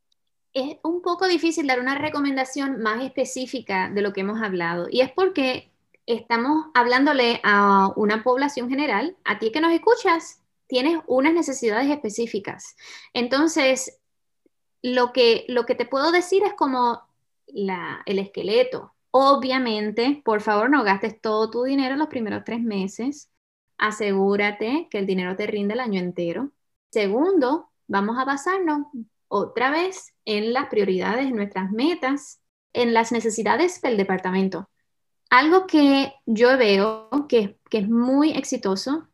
es 0.53 0.77
un 0.83 1.01
poco 1.01 1.27
difícil 1.27 1.67
dar 1.67 1.79
una 1.79 1.97
recomendación 1.97 2.81
más 2.81 3.03
específica 3.03 3.89
de 3.89 4.01
lo 4.01 4.13
que 4.13 4.21
hemos 4.21 4.41
hablado. 4.41 4.87
Y 4.89 5.01
es 5.01 5.11
porque 5.11 5.71
estamos 6.05 6.67
hablándole 6.73 7.39
a 7.43 7.91
una 7.95 8.23
población 8.23 8.69
general. 8.69 9.15
A 9.23 9.39
ti 9.39 9.51
que 9.51 9.61
nos 9.61 9.73
escuchas, 9.73 10.41
tienes 10.67 10.99
unas 11.07 11.33
necesidades 11.33 11.89
específicas. 11.89 12.75
Entonces, 13.13 13.99
lo 14.81 15.13
que, 15.13 15.45
lo 15.47 15.65
que 15.65 15.75
te 15.75 15.85
puedo 15.85 16.11
decir 16.11 16.43
es 16.43 16.53
como 16.53 17.01
el 17.47 18.19
esqueleto. 18.19 18.93
Obviamente, 19.11 20.21
por 20.23 20.41
favor, 20.41 20.69
no 20.69 20.83
gastes 20.83 21.19
todo 21.19 21.49
tu 21.49 21.63
dinero 21.63 21.95
los 21.95 22.07
primeros 22.07 22.43
tres 22.45 22.61
meses. 22.61 23.29
Asegúrate 23.77 24.87
que 24.89 24.99
el 24.99 25.05
dinero 25.05 25.35
te 25.35 25.47
rinde 25.47 25.73
el 25.73 25.81
año 25.81 25.99
entero. 25.99 26.51
Segundo, 26.91 27.69
vamos 27.87 28.17
a 28.17 28.25
basarnos 28.25 28.87
otra 29.27 29.71
vez 29.71 30.13
en 30.25 30.53
las 30.53 30.67
prioridades, 30.67 31.27
en 31.27 31.35
nuestras 31.35 31.71
metas, 31.71 32.41
en 32.73 32.93
las 32.93 33.11
necesidades 33.11 33.81
del 33.81 33.97
departamento. 33.97 34.69
Algo 35.29 35.67
que 35.67 36.13
yo 36.25 36.57
veo 36.57 37.09
que, 37.29 37.57
es 37.71 37.89
muy 37.89 38.31
exitoso 38.31 39.07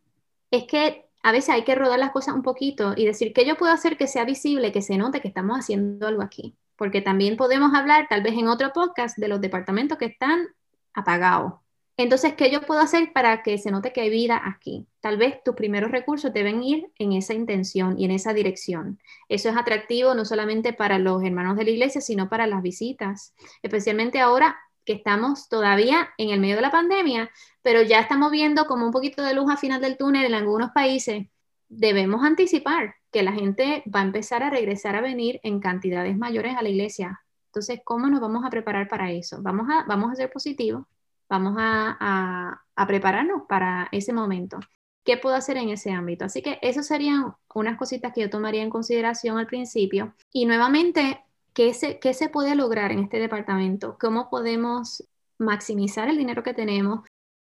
es 0.50 0.64
que 0.64 1.06
a 1.22 1.32
veces 1.32 1.50
hay 1.50 1.64
que 1.64 1.74
rodar 1.74 1.98
las 1.98 2.10
cosas 2.10 2.34
un 2.34 2.42
poquito 2.42 2.94
y 2.96 3.04
decir 3.06 3.32
que 3.32 3.46
yo 3.46 3.56
puedo 3.56 3.72
hacer 3.72 3.96
que 3.96 4.08
sea 4.08 4.24
visible, 4.24 4.72
que 4.72 4.82
se 4.82 4.96
note 4.98 5.20
que 5.20 5.28
estamos 5.28 5.58
haciendo 5.58 6.08
algo 6.08 6.22
aquí. 6.22 6.56
Porque 6.78 7.02
también 7.02 7.36
podemos 7.36 7.74
hablar, 7.74 8.06
tal 8.08 8.22
vez 8.22 8.32
en 8.38 8.48
otro 8.48 8.72
podcast, 8.72 9.18
de 9.18 9.28
los 9.28 9.42
departamentos 9.42 9.98
que 9.98 10.06
están 10.06 10.48
apagados 10.94 11.54
entonces, 11.98 12.34
¿qué 12.34 12.48
yo 12.52 12.62
puedo 12.62 12.80
hacer 12.80 13.12
para 13.12 13.42
que 13.42 13.58
se 13.58 13.72
note 13.72 13.92
que 13.92 14.00
hay 14.00 14.08
vida 14.08 14.40
aquí? 14.44 14.86
Tal 15.00 15.16
vez 15.16 15.42
tus 15.42 15.56
primeros 15.56 15.90
recursos 15.90 16.32
deben 16.32 16.62
ir 16.62 16.92
en 16.96 17.12
esa 17.12 17.34
intención 17.34 17.98
y 17.98 18.04
en 18.04 18.12
esa 18.12 18.32
dirección. 18.32 19.00
Eso 19.28 19.48
es 19.48 19.56
atractivo 19.56 20.14
no 20.14 20.24
solamente 20.24 20.72
para 20.72 21.00
los 21.00 21.24
hermanos 21.24 21.56
de 21.56 21.64
la 21.64 21.70
iglesia, 21.70 22.00
sino 22.00 22.28
para 22.28 22.46
las 22.46 22.62
visitas, 22.62 23.34
especialmente 23.62 24.20
ahora 24.20 24.56
que 24.84 24.92
estamos 24.92 25.48
todavía 25.48 26.10
en 26.18 26.30
el 26.30 26.38
medio 26.38 26.54
de 26.54 26.62
la 26.62 26.70
pandemia, 26.70 27.30
pero 27.62 27.82
ya 27.82 27.98
estamos 27.98 28.30
viendo 28.30 28.66
como 28.66 28.86
un 28.86 28.92
poquito 28.92 29.24
de 29.24 29.34
luz 29.34 29.50
al 29.50 29.58
final 29.58 29.80
del 29.80 29.96
túnel 29.96 30.24
en 30.24 30.34
algunos 30.34 30.70
países. 30.70 31.26
Debemos 31.68 32.22
anticipar 32.22 32.94
que 33.10 33.22
la 33.22 33.32
gente 33.32 33.82
va 33.94 34.00
a 34.00 34.04
empezar 34.04 34.42
a 34.42 34.50
regresar 34.50 34.96
a 34.96 35.00
venir 35.00 35.40
en 35.42 35.60
cantidades 35.60 36.16
mayores 36.16 36.56
a 36.56 36.62
la 36.62 36.68
iglesia. 36.68 37.22
Entonces, 37.46 37.80
¿cómo 37.84 38.08
nos 38.08 38.20
vamos 38.20 38.44
a 38.44 38.50
preparar 38.50 38.88
para 38.88 39.10
eso? 39.10 39.38
Vamos 39.42 39.68
a, 39.70 39.84
vamos 39.86 40.12
a 40.12 40.16
ser 40.16 40.30
positivos, 40.30 40.84
Vamos 41.28 41.56
a, 41.58 42.62
prepararnos 42.86 43.42
para 43.48 43.88
ese 43.92 44.12
momento. 44.12 44.58
¿Qué 45.04 45.16
puedo 45.18 45.36
hacer 45.36 45.56
en 45.58 45.68
ese 45.68 45.90
ámbito? 45.90 46.24
Así 46.24 46.42
que 46.42 46.58
esas 46.62 46.86
serían 46.86 47.34
unas 47.54 47.76
cositas 47.76 48.12
que 48.14 48.22
yo 48.22 48.30
tomaría 48.30 48.62
en 48.62 48.70
consideración 48.70 49.36
al 49.36 49.46
principio. 49.46 50.14
Y 50.32 50.46
nuevamente, 50.46 51.22
¿qué 51.52 51.74
se, 51.74 51.98
qué 51.98 52.14
se 52.14 52.30
puede 52.30 52.54
lograr 52.54 52.92
en 52.92 53.00
este 53.00 53.18
departamento? 53.18 53.96
¿Cómo 54.00 54.30
podemos 54.30 55.04
maximizar 55.38 56.08
el 56.08 56.16
dinero 56.16 56.42
que 56.42 56.54
tenemos? 56.54 57.00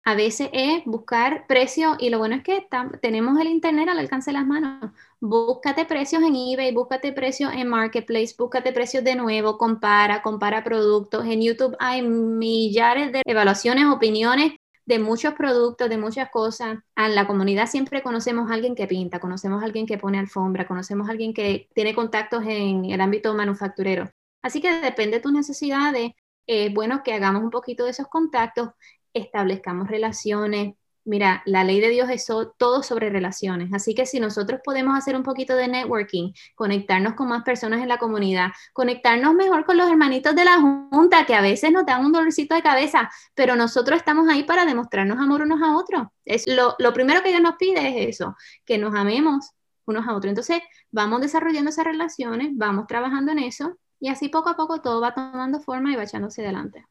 A 0.09 0.15
veces 0.15 0.49
es 0.55 0.87
buscar 0.87 1.47
precios 1.47 1.99
y 2.01 2.09
lo 2.09 2.17
bueno 2.17 2.37
es 2.37 2.43
que 2.43 2.67
tenemos 3.03 3.39
el 3.39 3.49
Internet 3.49 3.91
al 3.91 3.99
alcance 3.99 4.31
de 4.31 4.39
las 4.39 4.47
manos. 4.47 4.91
Búscate 5.21 5.85
precios 5.85 6.23
en 6.23 6.35
eBay, 6.35 6.73
búscate 6.73 7.13
precios 7.13 7.53
en 7.53 7.69
Marketplace, 7.69 8.35
búscate 8.39 8.73
precios 8.73 9.05
de 9.05 9.17
nuevo, 9.17 9.59
compara, 9.59 10.23
compara 10.23 10.65
productos. 10.65 11.27
En 11.27 11.43
YouTube 11.43 11.77
hay 11.79 12.01
millares 12.01 13.13
de 13.13 13.21
evaluaciones, 13.27 13.85
opiniones 13.85 14.55
de 14.87 14.99
muchos 14.99 15.35
productos, 15.35 15.91
de 15.91 15.99
muchas 15.99 16.31
cosas. 16.31 16.79
En 16.97 17.15
la 17.15 17.27
comunidad 17.27 17.67
siempre 17.67 18.03
conocemos 18.03 18.51
a 18.51 18.55
alguien 18.55 18.75
que 18.75 18.87
pinta, 18.87 19.21
conocemos 19.21 19.61
a 19.63 19.67
alguien 19.67 19.87
que 19.87 19.99
pone 19.99 20.19
alfombra, 20.19 20.67
conocemos 20.67 21.07
a 21.09 21.11
alguien 21.11 21.35
que 21.35 21.69
tiene 21.75 21.95
contactos 21.95 22.45
en 22.47 22.87
el 22.87 23.03
ámbito 23.03 23.35
manufacturero. 23.35 24.11
Así 24.41 24.63
que 24.63 24.73
depende 24.81 25.19
de 25.19 25.23
tus 25.23 25.33
necesidades. 25.33 26.13
Es 26.47 26.73
bueno 26.73 27.03
que 27.03 27.13
hagamos 27.13 27.43
un 27.43 27.51
poquito 27.51 27.85
de 27.85 27.91
esos 27.91 28.09
contactos 28.09 28.71
establezcamos 29.13 29.89
relaciones. 29.89 30.75
Mira, 31.05 31.43
la 31.47 31.65
ley 31.65 31.81
de 31.81 31.89
Dios 31.89 32.11
es 32.11 32.27
todo 32.27 32.83
sobre 32.83 33.09
relaciones. 33.09 33.73
Así 33.73 33.95
que 33.95 34.05
si 34.05 34.21
nosotros 34.21 34.61
podemos 34.63 34.97
hacer 34.97 35.17
un 35.17 35.23
poquito 35.23 35.57
de 35.57 35.67
networking, 35.67 36.33
conectarnos 36.55 37.15
con 37.15 37.29
más 37.29 37.45
personas 37.45 37.81
en 37.81 37.89
la 37.89 37.97
comunidad, 37.97 38.51
conectarnos 38.75 39.35
mejor 39.35 39.65
con 39.65 39.79
los 39.79 39.89
hermanitos 39.89 40.35
de 40.35 40.45
la 40.45 40.61
Junta, 40.61 41.25
que 41.25 41.35
a 41.35 41.41
veces 41.41 41.73
nos 41.73 41.87
dan 41.87 42.05
un 42.05 42.13
dolorcito 42.13 42.55
de 42.55 42.63
cabeza, 42.63 43.11
pero 43.35 43.57
nosotros 43.57 43.99
estamos 43.99 44.29
ahí 44.29 44.45
para 44.45 44.67
demostrarnos 44.67 45.19
amor 45.19 45.43
unos 45.43 45.63
a 45.63 45.77
otros. 45.77 46.09
Es 46.27 46.47
lo, 46.47 46.75
lo 46.79 46.93
primero 46.93 47.23
que 47.23 47.31
Dios 47.31 47.41
nos 47.41 47.57
pide 47.57 47.89
es 47.89 48.17
eso, 48.17 48.37
que 48.67 48.77
nos 48.77 48.95
amemos 48.95 49.53
unos 49.87 50.07
a 50.07 50.15
otros. 50.15 50.31
Entonces, 50.31 50.61
vamos 50.91 51.23
desarrollando 51.23 51.71
esas 51.71 51.85
relaciones, 51.85 52.51
vamos 52.53 52.87
trabajando 52.87 53.33
en 53.33 53.39
eso 53.39 53.79
y 54.01 54.09
así 54.09 54.29
poco 54.29 54.51
a 54.51 54.57
poco 54.57 54.81
todo 54.81 55.01
va 55.01 55.15
tomando 55.15 55.61
forma 55.61 55.93
y 55.93 55.97
va 55.97 56.05
echándose 56.05 56.43
adelante. 56.43 56.85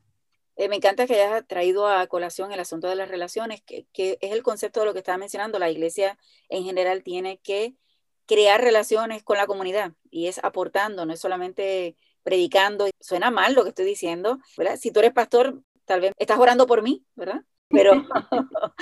Eh, 0.57 0.69
me 0.69 0.75
encanta 0.77 1.05
que 1.05 1.21
hayas 1.21 1.45
traído 1.45 1.87
a 1.87 2.07
colación 2.07 2.51
el 2.51 2.59
asunto 2.59 2.87
de 2.87 2.95
las 2.95 3.09
relaciones, 3.09 3.61
que, 3.61 3.85
es 3.93 4.31
el 4.31 4.41
concepto 4.41 4.79
de 4.79 4.87
lo 4.87 4.93
que 4.93 4.99
estaba 4.99 5.19
mencionando. 5.19 5.59
La 5.59 5.69
iglesia 5.69 6.17
en 6.49 6.63
general 6.63 7.03
tiene 7.03 7.39
que 7.39 7.75
crear 8.25 8.59
relaciones 8.59 9.23
con 9.23 9.37
la 9.37 9.45
comunidad 9.45 9.93
y 10.09 10.27
es 10.27 10.43
aportando, 10.43 11.05
no 11.05 11.13
es 11.13 11.19
solamente 11.19 11.95
predicando. 12.23 12.89
Suena 12.99 13.29
mal 13.29 13.53
lo 13.53 13.63
que 13.63 13.69
estoy 13.69 13.85
diciendo. 13.85 14.39
Si 14.79 14.91
tú 14.91 14.99
eres 14.99 15.13
pastor, 15.13 15.61
tal 15.85 16.01
vez 16.01 16.13
estás 16.17 16.39
orando 16.39 16.65
por 16.65 16.81
mí, 16.81 17.05
¿verdad? 17.15 17.43
Pero, 17.69 17.91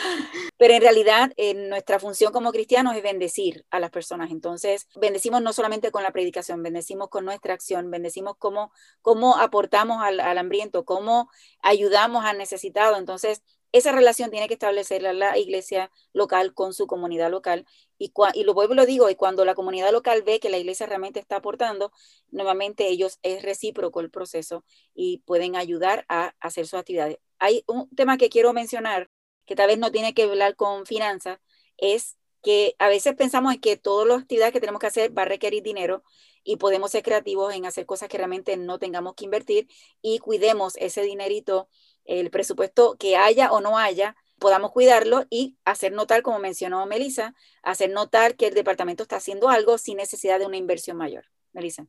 pero 0.58 0.74
en 0.74 0.82
realidad 0.82 1.32
nuestra 1.70 2.00
función 2.00 2.32
como 2.32 2.52
cristianos 2.52 2.96
es 2.96 3.04
bendecir 3.04 3.66
a 3.72 3.80
las 3.80 3.92
personas. 3.92 4.32
Entonces, 4.32 4.88
bendecimos 4.96 5.42
no 5.42 5.54
solamente 5.54 5.92
con 5.92 6.04
la 6.04 6.12
predicación, 6.12 6.64
bendecimos 6.64 7.10
con 7.10 7.26
nuestra 7.26 7.54
acción, 7.54 7.92
bendecimos 7.92 8.36
cómo, 8.38 8.72
cómo 9.02 9.38
aportamos 9.38 10.02
al, 10.02 10.20
al 10.20 10.38
hambriento, 10.38 10.86
cómo 10.86 11.30
ayudamos 11.62 12.26
al 12.26 12.38
necesitado. 12.38 12.98
Entonces, 12.98 13.44
esa 13.76 13.92
relación 13.92 14.32
tiene 14.32 14.48
que 14.48 14.54
establecerla 14.54 15.12
la 15.12 15.38
iglesia 15.38 15.92
local 16.14 16.54
con 16.54 16.74
su 16.74 16.88
comunidad 16.88 17.30
local. 17.30 17.66
Y, 17.98 18.14
y 18.34 18.44
lo 18.46 18.54
vuelvo 18.54 18.74
y 18.74 18.78
lo 18.78 18.86
digo, 18.86 19.10
y 19.10 19.16
cuando 19.16 19.44
la 19.44 19.54
comunidad 19.54 19.92
local 19.92 20.24
ve 20.24 20.40
que 20.40 20.50
la 20.50 20.58
iglesia 20.58 20.86
realmente 20.86 21.20
está 21.20 21.38
aportando, 21.38 21.92
nuevamente 22.32 22.88
ellos 22.88 23.20
es 23.22 23.44
recíproco 23.44 24.00
el 24.00 24.10
proceso 24.10 24.64
y 24.94 25.18
pueden 25.26 25.58
ayudar 25.58 26.06
a 26.08 26.34
hacer 26.40 26.68
sus 26.68 26.80
actividades. 26.80 27.18
Hay 27.40 27.64
un 27.68 27.90
tema 27.90 28.18
que 28.18 28.30
quiero 28.30 28.54
mencionar, 28.54 29.10
que 29.46 29.56
tal 29.56 29.68
vez 29.68 29.78
no 29.78 29.92
tiene 29.92 30.14
que 30.14 30.24
hablar 30.24 30.56
con 30.56 30.86
finanzas, 30.86 31.40
es 31.78 32.18
que 32.42 32.76
a 32.80 32.88
veces 32.90 33.16
pensamos 33.16 33.56
en 33.56 33.60
que 33.60 33.78
todas 33.78 34.08
las 34.08 34.22
actividades 34.22 34.54
que 34.54 34.60
tenemos 34.60 34.80
que 34.80 34.88
hacer 34.88 35.18
va 35.18 35.24
a 35.24 35.26
requerir 35.26 35.64
dinero 35.64 36.04
y 36.44 36.58
podemos 36.58 36.92
ser 36.92 37.04
creativos 37.04 37.54
en 37.56 37.66
hacer 37.66 37.86
cosas 37.88 38.08
que 38.08 38.18
realmente 38.18 38.56
no 38.56 38.78
tengamos 38.78 39.16
que 39.16 39.26
invertir 39.26 39.68
y 40.02 40.20
cuidemos 40.20 40.76
ese 40.78 41.02
dinerito, 41.02 41.68
el 42.06 42.30
presupuesto 42.30 42.96
que 43.00 43.18
haya 43.18 43.52
o 43.52 43.62
no 43.62 43.80
haya, 43.80 44.16
podamos 44.38 44.72
cuidarlo 44.72 45.26
y 45.30 45.58
hacer 45.66 45.92
notar, 45.92 46.22
como 46.22 46.38
mencionó 46.40 46.86
Melissa, 46.86 47.34
hacer 47.64 47.90
notar 47.90 48.36
que 48.36 48.48
el 48.48 48.54
departamento 48.54 49.04
está 49.04 49.16
haciendo 49.16 49.50
algo 49.50 49.78
sin 49.80 49.98
necesidad 49.98 50.40
de 50.40 50.46
una 50.46 50.58
inversión 50.58 50.98
mayor. 50.98 51.26
Melissa. 51.52 51.88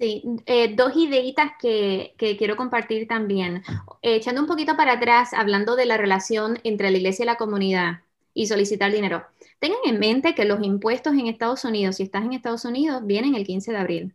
Sí, 0.00 0.22
eh, 0.46 0.74
dos 0.74 0.96
ideitas 0.96 1.52
que, 1.60 2.14
quiero 2.16 2.56
compartir 2.56 3.06
también. 3.06 3.62
Eh, 4.00 4.14
echando 4.16 4.40
un 4.40 4.46
poquito 4.46 4.74
para 4.74 4.92
atrás, 4.94 5.34
hablando 5.34 5.76
de 5.76 5.84
la 5.84 5.98
relación 5.98 6.58
entre 6.64 6.90
la 6.90 6.96
iglesia 6.96 7.24
y 7.24 7.26
la 7.26 7.36
comunidad 7.36 8.00
y 8.32 8.46
solicitar 8.46 8.90
dinero. 8.90 9.26
Tengan 9.58 9.80
en 9.84 9.98
mente 9.98 10.34
que 10.34 10.46
los 10.46 10.64
impuestos 10.64 11.12
en 11.12 11.26
Estados 11.26 11.66
Unidos, 11.66 11.96
si 11.96 12.04
estás 12.04 12.24
en 12.24 12.32
Estados 12.32 12.64
Unidos, 12.64 13.02
vienen 13.04 13.34
el 13.34 13.44
15 13.44 13.72
de 13.72 13.76
abril. 13.76 14.14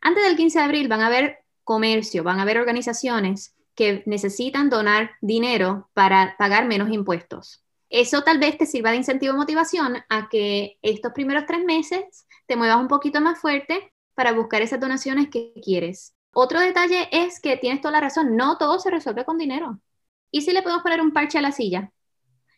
Antes 0.00 0.24
del 0.24 0.36
15 0.38 0.58
de 0.58 0.64
abril 0.64 0.88
van 0.88 1.02
a 1.02 1.08
haber 1.08 1.40
comercio, 1.64 2.24
van 2.24 2.38
a 2.38 2.42
haber 2.42 2.56
organizaciones 2.56 3.54
que 3.74 4.02
necesitan 4.06 4.70
donar 4.70 5.10
dinero 5.20 5.90
para 5.92 6.34
pagar 6.38 6.66
menos 6.66 6.90
impuestos. 6.90 7.62
Eso 7.90 8.22
tal 8.22 8.38
vez 8.38 8.56
te 8.56 8.64
sirva 8.64 8.90
de 8.90 8.96
incentivo 8.96 9.34
o 9.34 9.36
motivación 9.36 9.98
a 10.08 10.30
que 10.30 10.78
estos 10.80 11.12
primeros 11.12 11.44
tres 11.46 11.62
meses 11.62 12.26
te 12.46 12.56
muevas 12.56 12.78
un 12.78 12.88
poquito 12.88 13.20
más 13.20 13.38
fuerte 13.38 13.92
para 14.20 14.32
buscar 14.32 14.60
esas 14.60 14.78
donaciones 14.78 15.30
que 15.30 15.54
quieres. 15.64 16.14
Otro 16.34 16.60
detalle 16.60 17.08
es 17.10 17.40
que 17.40 17.56
tienes 17.56 17.80
toda 17.80 17.92
la 17.92 18.00
razón, 18.00 18.36
no 18.36 18.58
todo 18.58 18.78
se 18.78 18.90
resuelve 18.90 19.24
con 19.24 19.38
dinero. 19.38 19.80
¿Y 20.30 20.42
si 20.42 20.52
le 20.52 20.60
podemos 20.60 20.82
poner 20.82 21.00
un 21.00 21.14
parche 21.14 21.38
a 21.38 21.40
la 21.40 21.52
silla? 21.52 21.90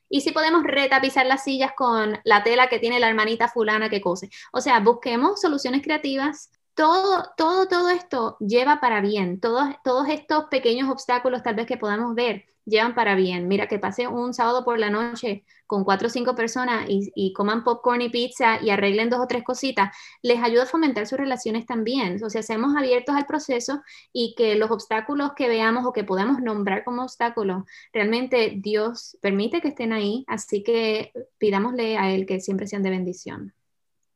¿Y 0.08 0.22
si 0.22 0.32
podemos 0.32 0.64
retapizar 0.64 1.24
las 1.24 1.44
sillas 1.44 1.70
con 1.76 2.18
la 2.24 2.42
tela 2.42 2.68
que 2.68 2.80
tiene 2.80 2.98
la 2.98 3.08
hermanita 3.08 3.46
fulana 3.46 3.88
que 3.88 4.00
cose? 4.00 4.28
O 4.52 4.60
sea, 4.60 4.80
busquemos 4.80 5.40
soluciones 5.40 5.82
creativas 5.82 6.50
todo, 6.74 7.24
todo, 7.36 7.68
todo 7.68 7.88
esto 7.90 8.36
lleva 8.40 8.80
para 8.80 9.00
bien. 9.00 9.40
Todos, 9.40 9.68
todos 9.84 10.08
estos 10.08 10.46
pequeños 10.46 10.88
obstáculos 10.90 11.42
tal 11.42 11.54
vez 11.54 11.66
que 11.66 11.76
podamos 11.76 12.14
ver 12.14 12.46
llevan 12.64 12.94
para 12.94 13.14
bien. 13.14 13.48
Mira, 13.48 13.66
que 13.66 13.78
pase 13.78 14.06
un 14.06 14.34
sábado 14.34 14.64
por 14.64 14.78
la 14.78 14.90
noche 14.90 15.44
con 15.66 15.84
cuatro 15.84 16.08
o 16.08 16.10
cinco 16.10 16.34
personas 16.34 16.84
y, 16.88 17.32
coman 17.32 17.64
popcorn 17.64 18.02
y 18.02 18.08
pizza 18.10 18.62
y 18.62 18.70
arreglen 18.70 19.10
dos 19.10 19.20
o 19.20 19.26
tres 19.26 19.42
cositas, 19.42 19.96
les 20.22 20.42
ayuda 20.42 20.64
a 20.64 20.66
fomentar 20.66 21.06
sus 21.06 21.18
relaciones 21.18 21.66
también. 21.66 22.22
O 22.22 22.30
sea, 22.30 22.42
seamos 22.42 22.76
abiertos 22.76 23.14
al 23.16 23.26
proceso 23.26 23.82
y 24.12 24.34
que 24.36 24.54
los 24.54 24.70
obstáculos 24.70 25.32
que 25.34 25.48
veamos 25.48 25.86
o 25.86 25.92
que 25.92 26.04
podamos 26.04 26.40
nombrar 26.40 26.84
como 26.84 27.02
obstáculos, 27.02 27.64
realmente 27.92 28.54
Dios 28.56 29.16
permite 29.20 29.60
que 29.60 29.68
estén 29.68 29.92
ahí, 29.92 30.24
así 30.28 30.62
que 30.62 31.12
pidámosle 31.38 31.96
a 31.96 32.12
Él 32.12 32.26
que 32.26 32.40
siempre 32.40 32.66
sean 32.66 32.82
de 32.82 32.90
bendición. 32.90 33.54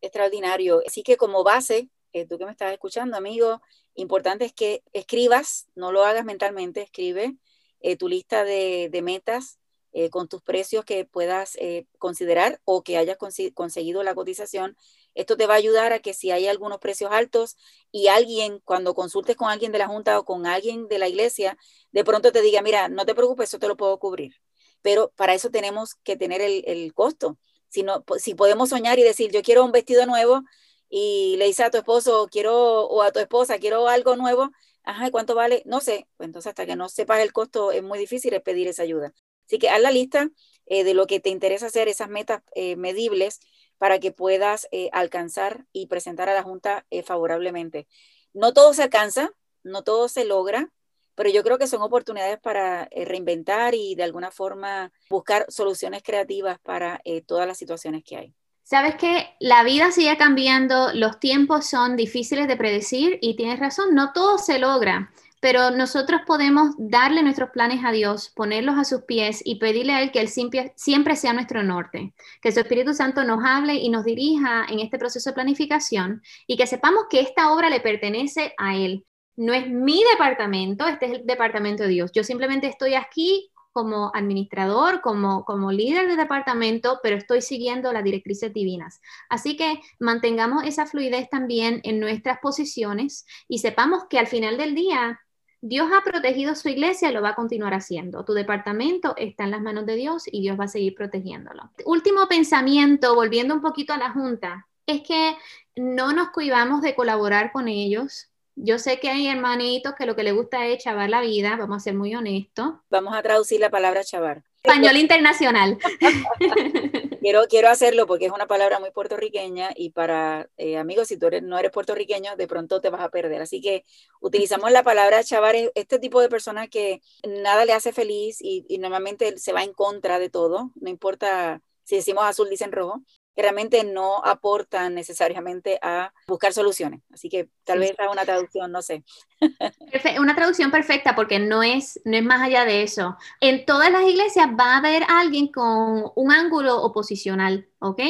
Extraordinario. 0.02 0.82
Así 0.86 1.02
que 1.02 1.16
como 1.16 1.42
base, 1.42 1.88
eh, 2.16 2.24
tú 2.26 2.38
que 2.38 2.46
me 2.46 2.50
estás 2.50 2.72
escuchando, 2.72 3.14
amigo, 3.18 3.60
importante 3.94 4.46
es 4.46 4.54
que 4.54 4.82
escribas, 4.94 5.66
no 5.74 5.92
lo 5.92 6.02
hagas 6.02 6.24
mentalmente, 6.24 6.80
escribe 6.80 7.36
eh, 7.80 7.96
tu 7.96 8.08
lista 8.08 8.42
de, 8.42 8.88
metas 9.02 9.58
eh, 9.92 10.08
con 10.08 10.26
tus 10.26 10.40
precios 10.40 10.86
que 10.86 11.04
puedas 11.04 11.58
considerar 11.98 12.58
o 12.64 12.82
que 12.82 12.96
hayas 12.96 13.18
conseguido 13.52 14.02
la 14.02 14.14
cotización. 14.14 14.78
Esto 15.14 15.36
te 15.36 15.46
va 15.46 15.54
a 15.54 15.58
ayudar 15.58 15.92
a 15.92 15.98
que 15.98 16.14
si 16.14 16.30
hay 16.30 16.46
algunos 16.46 16.78
precios 16.78 17.12
altos 17.12 17.58
y 17.92 18.08
alguien, 18.08 18.60
cuando 18.64 18.94
consultes 18.94 19.36
con 19.36 19.50
alguien 19.50 19.72
de 19.72 19.78
la 19.78 19.86
Junta 19.86 20.18
o 20.18 20.24
con 20.24 20.46
alguien 20.46 20.88
de 20.88 20.98
la 20.98 21.08
iglesia, 21.08 21.58
de 21.92 22.02
pronto 22.02 22.32
te 22.32 22.40
diga, 22.40 22.62
mira, 22.62 22.88
no 22.88 23.04
te 23.04 23.14
preocupes, 23.14 23.50
eso 23.50 23.58
te 23.58 23.68
lo 23.68 23.76
puedo 23.76 23.98
cubrir. 23.98 24.36
Pero 24.80 25.12
para 25.16 25.34
eso 25.34 25.50
tenemos 25.50 25.96
que 25.96 26.16
tener 26.16 26.40
el, 26.40 26.64
el 26.66 26.94
costo. 26.94 27.36
Si, 27.68 27.82
no, 27.82 28.04
si 28.16 28.34
podemos 28.34 28.70
soñar 28.70 28.98
y 28.98 29.02
decir, 29.02 29.30
yo 29.32 29.42
quiero 29.42 29.66
un 29.66 29.72
vestido 29.72 30.06
nuevo, 30.06 30.42
y 30.88 31.36
le 31.38 31.46
dice 31.46 31.64
a 31.64 31.70
tu 31.70 31.78
esposo, 31.78 32.28
quiero, 32.30 32.86
o 32.86 33.02
a 33.02 33.12
tu 33.12 33.18
esposa, 33.18 33.58
quiero 33.58 33.88
algo 33.88 34.16
nuevo, 34.16 34.50
ajá, 34.84 35.10
¿cuánto 35.10 35.34
vale? 35.34 35.62
No 35.66 35.80
sé, 35.80 36.08
pues 36.16 36.28
entonces 36.28 36.50
hasta 36.50 36.66
que 36.66 36.76
no 36.76 36.88
sepas 36.88 37.20
el 37.20 37.32
costo 37.32 37.72
es 37.72 37.82
muy 37.82 37.98
difícil 37.98 38.40
pedir 38.42 38.68
esa 38.68 38.82
ayuda. 38.82 39.12
Así 39.46 39.58
que 39.58 39.68
haz 39.68 39.80
la 39.80 39.90
lista 39.90 40.30
eh, 40.66 40.84
de 40.84 40.94
lo 40.94 41.06
que 41.06 41.20
te 41.20 41.30
interesa 41.30 41.66
hacer, 41.66 41.88
esas 41.88 42.08
metas 42.08 42.42
eh, 42.54 42.76
medibles 42.76 43.40
para 43.78 44.00
que 44.00 44.10
puedas 44.12 44.66
eh, 44.72 44.88
alcanzar 44.92 45.66
y 45.72 45.86
presentar 45.86 46.28
a 46.28 46.34
la 46.34 46.42
Junta 46.42 46.86
favorablemente. 47.04 47.86
No 48.32 48.52
todo 48.52 48.74
se 48.74 48.82
alcanza, 48.82 49.30
no 49.62 49.82
todo 49.84 50.08
se 50.08 50.24
logra, 50.24 50.72
pero 51.14 51.30
yo 51.30 51.42
creo 51.42 51.58
que 51.58 51.66
son 51.66 51.82
oportunidades 51.82 52.38
para 52.40 52.88
reinventar 52.92 53.74
y 53.74 53.94
de 53.94 54.02
alguna 54.02 54.30
forma 54.30 54.92
buscar 55.08 55.46
soluciones 55.48 56.02
creativas 56.02 56.58
para 56.60 57.00
todas 57.26 57.46
las 57.46 57.58
situaciones 57.58 58.02
que 58.04 58.16
hay. 58.16 58.34
Sabes 58.68 58.96
que 58.96 59.28
la 59.38 59.62
vida 59.62 59.92
sigue 59.92 60.16
cambiando, 60.16 60.92
los 60.92 61.20
tiempos 61.20 61.66
son 61.66 61.94
difíciles 61.94 62.48
de 62.48 62.56
predecir 62.56 63.16
y 63.22 63.36
tienes 63.36 63.60
razón, 63.60 63.94
no 63.94 64.12
todo 64.12 64.38
se 64.38 64.58
logra, 64.58 65.12
pero 65.40 65.70
nosotros 65.70 66.22
podemos 66.26 66.74
darle 66.76 67.22
nuestros 67.22 67.50
planes 67.50 67.84
a 67.84 67.92
Dios, 67.92 68.32
ponerlos 68.34 68.76
a 68.76 68.82
sus 68.82 69.02
pies 69.02 69.40
y 69.44 69.60
pedirle 69.60 69.92
a 69.92 70.02
Él 70.02 70.10
que 70.10 70.18
Él 70.18 70.28
siempre, 70.28 71.14
sea 71.14 71.32
nuestro 71.32 71.62
norte, 71.62 72.12
que 72.42 72.50
su 72.50 72.58
Espíritu 72.58 72.92
Santo 72.92 73.22
nos 73.22 73.38
hable 73.44 73.74
y 73.74 73.88
nos 73.88 74.04
dirija 74.04 74.66
en 74.68 74.80
este 74.80 74.98
proceso 74.98 75.30
de 75.30 75.34
planificación 75.34 76.20
y 76.48 76.56
que 76.56 76.66
sepamos 76.66 77.04
que 77.08 77.20
esta 77.20 77.52
obra 77.52 77.70
le 77.70 77.78
pertenece 77.78 78.52
a 78.58 78.74
Él. 78.74 79.06
No 79.36 79.52
es 79.54 79.70
mi 79.70 80.02
departamento, 80.10 80.88
este 80.88 81.06
es 81.06 81.12
el 81.12 81.24
departamento 81.24 81.84
de 81.84 81.90
Dios. 81.90 82.10
Yo 82.12 82.24
simplemente 82.24 82.66
estoy 82.66 82.94
aquí 82.94 83.52
como 83.76 84.10
administrador, 84.14 85.02
como, 85.02 85.44
como 85.44 85.70
líder 85.70 86.08
de 86.08 86.16
departamento, 86.16 86.98
pero 87.02 87.16
estoy 87.18 87.42
siguiendo 87.42 87.92
las 87.92 88.02
directrices 88.02 88.54
divinas. 88.54 89.02
Así 89.28 89.54
que 89.54 89.82
mantengamos 89.98 90.64
esa 90.64 90.86
fluidez 90.86 91.28
también 91.28 91.82
en 91.84 92.00
nuestras 92.00 92.38
posiciones 92.38 93.26
y 93.48 93.58
sepamos 93.58 94.04
que 94.08 94.18
al 94.18 94.28
final 94.28 94.56
del 94.56 94.74
día 94.74 95.20
Dios 95.60 95.90
ha 95.92 96.02
protegido 96.02 96.54
su 96.54 96.70
iglesia 96.70 97.10
y 97.10 97.12
lo 97.12 97.20
va 97.20 97.30
a 97.30 97.34
continuar 97.34 97.74
haciendo. 97.74 98.24
Tu 98.24 98.32
departamento 98.32 99.14
está 99.18 99.44
en 99.44 99.50
las 99.50 99.60
manos 99.60 99.84
de 99.84 99.96
Dios 99.96 100.22
y 100.24 100.40
Dios 100.40 100.58
va 100.58 100.64
a 100.64 100.68
seguir 100.68 100.94
protegiéndolo. 100.94 101.70
Último 101.84 102.26
pensamiento, 102.28 103.14
volviendo 103.14 103.52
un 103.52 103.60
poquito 103.60 103.92
a 103.92 103.98
la 103.98 104.10
Junta, 104.10 104.66
es 104.86 105.02
que 105.02 105.36
no 105.74 106.14
nos 106.14 106.30
cuidamos 106.30 106.80
de 106.80 106.94
colaborar 106.94 107.52
con 107.52 107.68
ellos, 107.68 108.30
yo 108.56 108.78
sé 108.78 108.98
que 108.98 109.10
hay 109.10 109.28
hermanitos 109.28 109.94
que 109.94 110.06
lo 110.06 110.16
que 110.16 110.22
les 110.22 110.34
gusta 110.34 110.66
es 110.66 110.82
chavar 110.82 111.10
la 111.10 111.20
vida, 111.20 111.56
vamos 111.56 111.76
a 111.76 111.80
ser 111.80 111.94
muy 111.94 112.14
honestos. 112.14 112.74
Vamos 112.88 113.14
a 113.14 113.22
traducir 113.22 113.60
la 113.60 113.70
palabra 113.70 114.02
chavar. 114.02 114.42
Español 114.64 114.96
internacional. 114.96 115.78
quiero, 117.20 117.42
quiero 117.48 117.68
hacerlo 117.68 118.06
porque 118.06 118.26
es 118.26 118.32
una 118.32 118.46
palabra 118.46 118.80
muy 118.80 118.90
puertorriqueña 118.90 119.70
y 119.76 119.90
para 119.90 120.48
eh, 120.56 120.78
amigos, 120.78 121.08
si 121.08 121.18
tú 121.18 121.28
no 121.42 121.58
eres 121.58 121.70
puertorriqueño, 121.70 122.34
de 122.36 122.48
pronto 122.48 122.80
te 122.80 122.88
vas 122.88 123.02
a 123.02 123.10
perder. 123.10 123.42
Así 123.42 123.60
que 123.60 123.84
utilizamos 124.20 124.72
la 124.72 124.82
palabra 124.82 125.22
chavar, 125.22 125.54
este 125.74 125.98
tipo 125.98 126.20
de 126.20 126.30
persona 126.30 126.66
que 126.66 127.02
nada 127.28 127.66
le 127.66 127.74
hace 127.74 127.92
feliz 127.92 128.38
y, 128.40 128.64
y 128.68 128.78
normalmente 128.78 129.36
se 129.38 129.52
va 129.52 129.62
en 129.62 129.74
contra 129.74 130.18
de 130.18 130.30
todo, 130.30 130.72
no 130.80 130.88
importa 130.88 131.60
si 131.86 131.94
decimos 131.94 132.24
azul, 132.24 132.50
dicen 132.50 132.72
rojo 132.72 133.02
que 133.36 133.42
realmente 133.42 133.84
no 133.84 134.24
aportan 134.24 134.94
necesariamente 134.94 135.78
a 135.82 136.10
buscar 136.26 136.54
soluciones. 136.54 137.02
Así 137.12 137.28
que 137.28 137.50
tal 137.64 137.80
vez 137.80 137.94
haga 137.98 138.10
una 138.10 138.24
traducción, 138.24 138.72
no 138.72 138.80
sé. 138.80 139.04
Una 140.18 140.34
traducción 140.34 140.70
perfecta 140.70 141.14
porque 141.14 141.38
no 141.38 141.62
es, 141.62 142.00
no 142.06 142.16
es 142.16 142.24
más 142.24 142.40
allá 142.40 142.64
de 142.64 142.82
eso. 142.82 143.16
En 143.40 143.66
todas 143.66 143.92
las 143.92 144.08
iglesias 144.08 144.48
va 144.58 144.74
a 144.74 144.78
haber 144.78 145.02
alguien 145.08 145.48
con 145.48 146.10
un 146.14 146.32
ángulo 146.32 146.82
oposicional, 146.82 147.68
¿ok? 147.78 148.00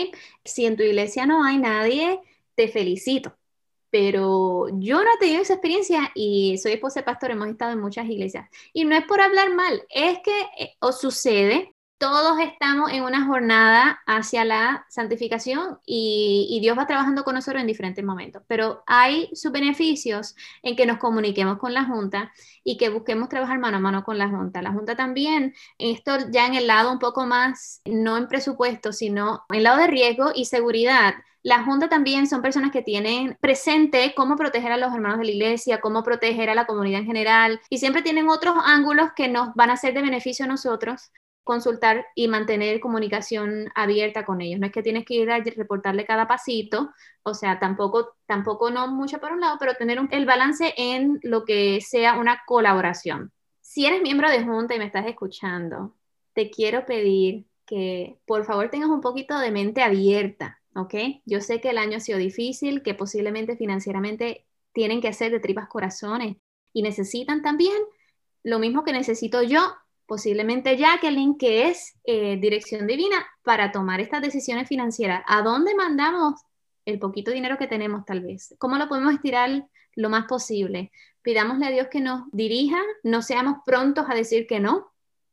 Si 0.44 0.64
en 0.64 0.76
tu 0.76 0.84
iglesia 0.84 1.26
no 1.26 1.42
hay 1.42 1.58
nadie, 1.58 2.20
te 2.54 2.68
felicito. 2.68 3.36
Pero 3.90 4.68
yo 4.78 5.02
no 5.02 5.10
he 5.14 5.18
tenido 5.18 5.42
esa 5.42 5.54
experiencia 5.54 6.12
y 6.14 6.58
soy 6.58 6.72
esposa 6.72 7.00
de 7.00 7.04
pastor, 7.04 7.32
hemos 7.32 7.48
estado 7.48 7.72
en 7.72 7.80
muchas 7.80 8.06
iglesias. 8.08 8.48
Y 8.72 8.84
no 8.84 8.94
es 8.94 9.04
por 9.06 9.20
hablar 9.20 9.52
mal, 9.52 9.82
es 9.90 10.20
que 10.20 10.40
eh, 10.58 10.76
os 10.80 11.00
sucede 11.00 11.75
todos 11.98 12.38
estamos 12.40 12.92
en 12.92 13.02
una 13.02 13.24
jornada 13.24 14.02
hacia 14.06 14.44
la 14.44 14.84
santificación 14.88 15.78
y, 15.86 16.58
Dios 16.60 16.76
va 16.76 16.86
trabajando 16.86 17.24
con 17.24 17.34
nosotros 17.34 17.60
en 17.60 17.66
diferentes 17.66 18.04
momentos, 18.04 18.42
pero 18.48 18.82
hay 18.86 19.30
sus 19.34 19.52
beneficios 19.52 20.34
en 20.62 20.74
que 20.76 20.86
nos 20.86 20.98
comuniquemos 20.98 21.58
con 21.58 21.74
la 21.74 21.84
Junta 21.84 22.32
y 22.64 22.76
que 22.76 22.88
busquemos 22.88 23.28
trabajar 23.28 23.58
mano 23.58 23.76
a 23.76 23.80
mano 23.80 24.04
con 24.04 24.18
la 24.18 24.28
Junta. 24.28 24.62
La 24.62 24.72
Junta 24.72 24.96
también, 24.96 25.54
esto 25.78 26.18
ya 26.30 26.46
en 26.46 26.54
el 26.54 26.66
lado 26.66 26.92
un 26.92 26.98
poco 26.98 27.24
más, 27.26 27.82
no 27.84 28.16
en 28.16 28.28
presupuesto, 28.28 28.92
sino 28.92 29.44
en 29.50 29.56
el 29.56 29.62
lado 29.62 29.78
de 29.78 29.86
riesgo 29.86 30.32
y 30.34 30.46
seguridad. 30.46 31.14
La 31.42 31.62
Junta 31.64 31.88
también 31.88 32.26
son 32.26 32.42
personas 32.42 32.72
que 32.72 32.82
tienen 32.82 33.36
presente 33.40 34.12
cómo 34.16 34.36
proteger 34.36 34.72
a 34.72 34.76
los 34.76 34.92
hermanos 34.92 35.18
de 35.18 35.26
la 35.26 35.30
iglesia, 35.30 35.80
cómo 35.80 36.02
proteger 36.02 36.50
a 36.50 36.54
la 36.54 36.66
comunidad 36.66 37.00
en 37.00 37.06
general, 37.06 37.60
y 37.70 37.78
siempre 37.78 38.02
tienen 38.02 38.28
otros 38.28 38.56
ángulos 38.64 39.10
que 39.14 39.28
nos 39.28 39.54
van 39.54 39.70
a 39.70 39.76
ser 39.76 39.94
de 39.94 40.02
beneficio 40.02 40.44
a 40.44 40.48
nosotros 40.48 41.12
consultar 41.46 42.06
y 42.16 42.26
mantener 42.26 42.80
comunicación 42.80 43.70
abierta 43.76 44.26
con 44.26 44.40
ellos. 44.40 44.58
No 44.58 44.66
es 44.66 44.72
que 44.72 44.82
tienes 44.82 45.04
que 45.04 45.14
ir 45.14 45.30
a 45.30 45.38
reportarle 45.38 46.04
cada 46.04 46.26
pasito, 46.26 46.90
o 47.22 47.34
sea, 47.34 47.60
tampoco, 47.60 48.16
tampoco 48.26 48.68
no 48.72 48.88
mucho 48.88 49.20
por 49.20 49.30
un 49.30 49.40
lado, 49.40 49.56
pero 49.60 49.74
tener 49.74 50.00
el 50.10 50.26
balance 50.26 50.74
en 50.76 51.20
lo 51.22 51.44
que 51.44 51.80
sea 51.80 52.18
una 52.18 52.42
colaboración. 52.46 53.30
Si 53.60 53.86
eres 53.86 54.02
miembro 54.02 54.28
de 54.28 54.42
Junta 54.42 54.74
y 54.74 54.80
me 54.80 54.86
estás 54.86 55.06
escuchando, 55.06 55.94
te 56.34 56.50
quiero 56.50 56.84
pedir 56.84 57.46
que 57.64 58.18
por 58.26 58.44
favor 58.44 58.68
tengas 58.68 58.90
un 58.90 59.00
poquito 59.00 59.38
de 59.38 59.52
mente 59.52 59.82
abierta, 59.82 60.60
¿ok? 60.74 60.94
Yo 61.26 61.40
sé 61.40 61.60
que 61.60 61.70
el 61.70 61.78
año 61.78 61.98
ha 61.98 62.00
sido 62.00 62.18
difícil, 62.18 62.82
que 62.82 62.94
posiblemente 62.94 63.56
financieramente 63.56 64.46
tienen 64.72 65.00
que 65.00 65.08
hacer 65.08 65.30
de 65.30 65.38
tripas 65.38 65.68
corazones 65.68 66.38
y 66.72 66.82
necesitan 66.82 67.40
también 67.42 67.78
lo 68.42 68.58
mismo 68.58 68.82
que 68.82 68.92
necesito 68.92 69.42
yo, 69.44 69.60
posiblemente 70.06 70.76
Jacqueline, 70.76 71.36
que 71.36 71.68
es 71.68 71.96
eh, 72.04 72.36
dirección 72.40 72.86
divina 72.86 73.26
para 73.42 73.72
tomar 73.72 74.00
estas 74.00 74.22
decisiones 74.22 74.68
financieras. 74.68 75.22
¿A 75.26 75.42
dónde 75.42 75.74
mandamos 75.74 76.40
el 76.84 76.98
poquito 76.98 77.30
dinero 77.30 77.58
que 77.58 77.66
tenemos 77.66 78.04
tal 78.04 78.20
vez? 78.20 78.54
¿Cómo 78.58 78.76
lo 78.76 78.88
podemos 78.88 79.14
estirar 79.14 79.66
lo 79.94 80.08
más 80.08 80.26
posible? 80.26 80.92
Pidámosle 81.22 81.66
a 81.66 81.70
Dios 81.70 81.88
que 81.90 82.00
nos 82.00 82.30
dirija, 82.32 82.80
no 83.02 83.20
seamos 83.22 83.58
prontos 83.66 84.06
a 84.08 84.14
decir 84.14 84.46
que 84.46 84.60
no, 84.60 84.92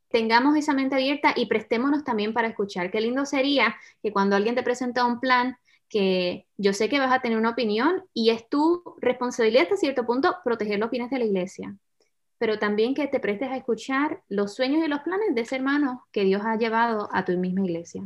tengamos 0.09 0.55
esa 0.57 0.73
mente 0.73 0.95
abierta 0.95 1.33
y 1.35 1.45
prestémonos 1.45 2.03
también 2.03 2.33
para 2.33 2.47
escuchar. 2.47 2.91
Qué 2.91 3.01
lindo 3.01 3.25
sería 3.25 3.75
que 4.01 4.11
cuando 4.11 4.35
alguien 4.35 4.55
te 4.55 4.63
presenta 4.63 5.05
un 5.05 5.19
plan, 5.19 5.57
que 5.89 6.47
yo 6.57 6.73
sé 6.73 6.89
que 6.89 6.99
vas 6.99 7.13
a 7.13 7.21
tener 7.21 7.37
una 7.37 7.51
opinión 7.51 8.03
y 8.13 8.31
es 8.31 8.49
tu 8.49 8.83
responsabilidad 8.99 9.63
hasta 9.63 9.77
cierto 9.77 10.05
punto 10.05 10.37
proteger 10.43 10.79
los 10.79 10.89
bienes 10.89 11.11
de 11.11 11.19
la 11.19 11.25
iglesia 11.25 11.75
pero 12.43 12.59
también 12.59 12.93
que 12.93 13.07
te 13.07 13.21
prestes 13.21 13.49
a 13.49 13.55
escuchar 13.55 14.21
los 14.27 14.53
sueños 14.53 14.83
y 14.83 14.89
los 14.89 14.99
planes 14.99 15.33
de 15.33 15.39
ese 15.39 15.55
hermano 15.55 16.05
que 16.11 16.25
Dios 16.25 16.41
ha 16.43 16.57
llevado 16.57 17.07
a 17.13 17.23
tu 17.23 17.31
misma 17.37 17.61
iglesia. 17.63 18.05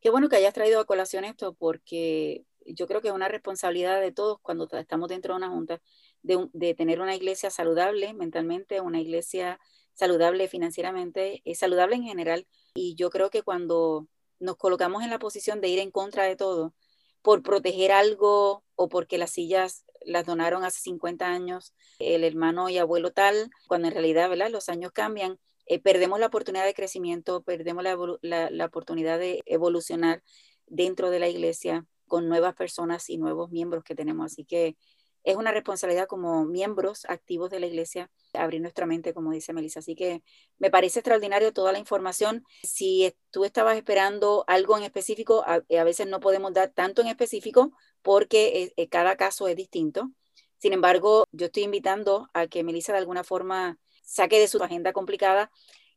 Qué 0.00 0.08
bueno 0.08 0.30
que 0.30 0.36
hayas 0.36 0.54
traído 0.54 0.80
a 0.80 0.86
colación 0.86 1.26
esto, 1.26 1.52
porque 1.52 2.46
yo 2.64 2.86
creo 2.86 3.02
que 3.02 3.08
es 3.08 3.14
una 3.14 3.28
responsabilidad 3.28 4.00
de 4.00 4.10
todos 4.10 4.38
cuando 4.40 4.66
estamos 4.72 5.10
dentro 5.10 5.34
de 5.34 5.36
una 5.36 5.50
junta 5.50 5.82
de, 6.22 6.74
tener 6.74 7.02
una 7.02 7.14
iglesia 7.14 7.50
saludable 7.50 8.14
mentalmente, 8.14 8.80
una 8.80 9.02
iglesia 9.02 9.60
saludable 9.92 10.48
financieramente, 10.48 11.42
es 11.44 11.58
saludable 11.58 11.96
en 11.96 12.04
general. 12.04 12.46
Y 12.72 12.94
yo 12.94 13.10
creo 13.10 13.28
que 13.28 13.42
cuando 13.42 14.08
nos 14.40 14.56
colocamos 14.56 15.02
en 15.02 15.10
la 15.10 15.18
posición 15.18 15.60
de 15.60 15.68
ir 15.68 15.78
en 15.78 15.90
contra 15.90 16.24
de 16.24 16.36
todo, 16.36 16.72
por 17.22 17.42
proteger 17.42 17.92
algo 17.92 18.64
o 18.74 18.88
porque 18.88 19.18
las 19.18 19.30
sillas 19.30 19.84
las 20.04 20.26
donaron 20.26 20.64
hace 20.64 20.80
50 20.80 21.26
años 21.26 21.72
el 21.98 22.24
hermano 22.24 22.68
y 22.68 22.78
abuelo 22.78 23.12
tal, 23.12 23.50
cuando 23.68 23.88
en 23.88 23.94
realidad 23.94 24.28
¿verdad? 24.28 24.50
los 24.50 24.68
años 24.68 24.92
cambian, 24.92 25.38
eh, 25.66 25.78
perdemos 25.78 26.18
la 26.18 26.26
oportunidad 26.26 26.64
de 26.64 26.74
crecimiento, 26.74 27.42
perdemos 27.42 27.84
la, 27.84 28.50
la, 28.50 28.64
oportunidad 28.64 29.18
de 29.18 29.42
evolucionar 29.46 30.22
dentro 30.66 31.10
de 31.10 31.20
la 31.20 31.28
iglesia 31.28 31.86
con 32.08 32.28
nuevas 32.28 32.54
personas 32.54 33.08
y 33.08 33.18
nuevos 33.18 33.50
miembros 33.50 33.84
que 33.84 33.94
tenemos. 33.94 34.32
Así 34.32 34.44
que 34.44 34.76
es 35.24 35.36
una 35.36 35.52
responsabilidad 35.52 36.06
como 36.06 36.44
miembros 36.44 37.04
activos 37.08 37.50
de 37.50 37.60
la 37.60 37.66
iglesia 37.66 38.10
abrir 38.32 38.60
nuestra 38.60 38.86
mente, 38.86 39.14
como 39.14 39.30
dice 39.30 39.52
Melissa. 39.52 39.80
Así 39.80 39.94
que 39.94 40.22
me 40.58 40.70
parece 40.70 41.00
extraordinario 41.00 41.52
toda 41.52 41.72
la 41.72 41.78
información. 41.78 42.44
Si 42.62 43.14
tú 43.30 43.44
estabas 43.44 43.76
esperando 43.76 44.44
algo 44.46 44.76
en 44.76 44.84
específico, 44.84 45.44
a, 45.46 45.62
a 45.78 45.84
veces 45.84 46.06
no 46.06 46.20
podemos 46.20 46.52
dar 46.52 46.70
tanto 46.70 47.02
en 47.02 47.08
específico 47.08 47.72
porque 48.02 48.62
eh, 48.62 48.72
eh, 48.76 48.88
cada 48.88 49.16
caso 49.16 49.48
es 49.48 49.56
distinto. 49.56 50.10
Sin 50.58 50.72
embargo, 50.72 51.24
yo 51.32 51.46
estoy 51.46 51.64
invitando 51.64 52.28
a 52.34 52.46
que 52.46 52.64
Melissa 52.64 52.92
de 52.92 52.98
alguna 52.98 53.24
forma 53.24 53.78
saque 54.04 54.38
de 54.38 54.48
su 54.48 54.62
agenda 54.62 54.92
complicada, 54.92 55.50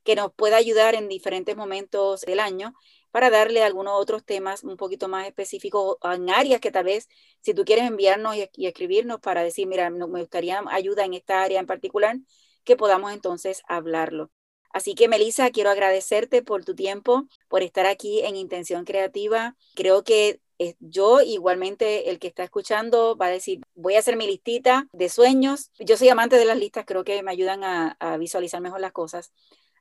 que 0.04 0.16
nos 0.16 0.32
pueda 0.34 0.58
ayudar 0.58 0.96
en 0.96 1.08
diferentes 1.08 1.58
momentos 1.58 2.22
del 2.22 2.40
año 2.40 2.76
para 3.16 3.30
darle 3.30 3.64
algunos 3.64 3.94
otros 3.96 4.26
temas 4.26 4.66
un 4.66 4.76
poquito 4.76 5.08
más 5.08 5.26
específicos 5.26 5.96
en 6.04 6.30
áreas 6.30 6.60
que 6.60 6.70
tal 6.70 6.84
vez, 6.84 7.08
si 7.40 7.54
tú 7.54 7.64
quieres 7.64 7.86
enviarnos 7.86 8.36
y, 8.36 8.66
escribirnos 8.68 9.22
para 9.22 9.42
decir, 9.42 9.68
mira, 9.68 9.90
me 9.90 10.06
gustaría 10.06 10.62
ayuda 10.70 11.06
en 11.06 11.14
esta 11.14 11.42
área 11.42 11.62
en 11.62 11.66
particular, 11.66 12.18
que 12.66 12.76
podamos 12.76 13.14
entonces 13.14 13.62
hablarlo. 13.70 14.32
Así 14.70 14.96
que, 14.96 15.08
Melissa, 15.08 15.50
quiero 15.52 15.70
agradecerte 15.70 16.44
por 16.44 16.66
tu 16.66 16.76
tiempo, 16.76 17.24
por 17.48 17.64
estar 17.64 17.86
aquí 17.86 18.20
en 18.20 18.36
Intención 18.36 18.84
Creativa. 18.84 19.56
Creo 19.76 20.04
que 20.04 20.42
eh, 20.60 20.76
yo 20.82 21.22
igualmente 21.22 22.10
el 22.10 22.20
que 22.20 22.28
está 22.28 22.44
escuchando 22.44 23.16
va 23.16 23.28
a 23.28 23.30
decir, 23.30 23.62
voy 23.76 23.96
a 23.96 24.00
hacer 24.00 24.18
mi 24.18 24.28
listita 24.28 24.90
de 24.92 25.08
sueños. 25.08 25.72
Yo 25.80 25.96
soy 25.96 26.10
amante 26.10 26.36
de 26.36 26.44
las 26.44 26.58
listas, 26.58 26.84
creo 26.86 27.06
que 27.06 27.24
me 27.24 27.32
ayudan 27.32 27.64
a, 27.64 28.18
visualizar 28.20 28.60
mejor 28.60 28.82
las 28.82 28.92
cosas. 28.92 29.32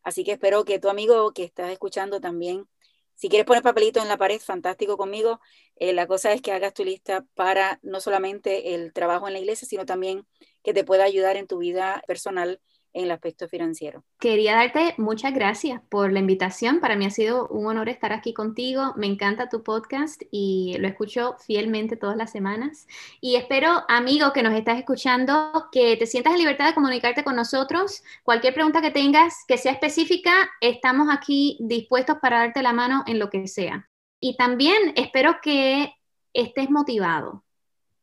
Así 0.05 0.23
que 0.23 0.31
espero 0.31 0.65
que 0.65 0.79
tu 0.79 0.89
amigo 0.89 1.33
que 1.33 1.43
estás 1.43 1.73
escuchando 1.73 2.21
también, 2.21 2.69
si 3.15 3.29
quieres 3.29 3.47
poner 3.47 3.63
papelito 3.63 4.01
en 4.01 4.09
la 4.09 4.17
pared, 4.17 4.41
fantástico 4.41 4.97
conmigo. 4.97 5.41
Eh, 5.77 5.93
la 5.93 6.07
cosa 6.07 6.33
es 6.33 6.43
que 6.43 6.53
hagas 6.53 6.75
tu 6.75 6.85
lista 6.85 7.25
para 7.35 7.79
no 7.83 8.01
solamente 8.01 8.75
el 8.75 8.93
trabajo 8.93 9.27
en 9.27 9.35
la 9.35 9.41
iglesia, 9.41 9.67
sino 9.69 9.87
también 9.87 10.27
que 10.63 10.75
te 10.75 10.85
pueda 10.85 11.05
ayudar 11.05 11.37
en 11.37 11.47
tu 11.47 11.59
vida 11.59 12.03
personal 12.07 12.61
en 12.95 13.05
el 13.05 13.11
aspecto 13.11 13.49
financiero. 13.49 14.05
Quería 14.19 14.55
darte 14.55 14.95
muchas 14.97 15.35
gracias 15.35 15.83
por 15.91 16.13
la 16.13 16.21
invitación. 16.21 16.81
Para 16.81 16.97
mí 16.97 17.05
ha 17.05 17.11
sido 17.11 17.49
un 17.49 17.67
honor 17.67 17.89
estar 17.89 18.13
aquí 18.13 18.33
contigo. 18.33 18.95
Me 18.97 19.07
encanta 19.07 19.49
tu 19.49 19.63
podcast 19.63 20.23
y 20.31 20.77
lo 20.79 20.89
escucho 20.89 21.37
fielmente 21.45 21.97
todas 21.97 22.17
las 22.17 22.31
semanas. 22.31 22.87
Y 23.21 23.37
espero, 23.37 23.85
amigo 23.89 24.33
que 24.33 24.43
nos 24.43 24.55
estás 24.55 24.79
escuchando, 24.79 25.69
que 25.73 25.97
te 25.97 26.07
sientas 26.07 26.33
en 26.33 26.39
libertad 26.39 26.69
de 26.69 26.75
comunicarte 26.75 27.25
con 27.25 27.37
nosotros. 27.37 28.03
Cualquier 28.23 28.55
pregunta 28.55 28.81
que 28.81 28.91
tengas 28.93 29.45
que 29.47 29.59
sea 29.59 29.73
específica, 29.73 30.51
estamos 30.61 31.09
aquí 31.11 31.59
dispuestos 31.61 32.19
para 32.23 32.39
darte 32.39 32.63
la 32.63 32.73
mano 32.73 33.03
en 33.07 33.19
lo 33.19 33.29
que 33.29 33.47
sea. 33.49 33.91
Y 34.21 34.37
también 34.37 34.95
espero 34.97 35.37
que 35.43 35.93
estés 36.33 36.71
motivado 36.71 37.45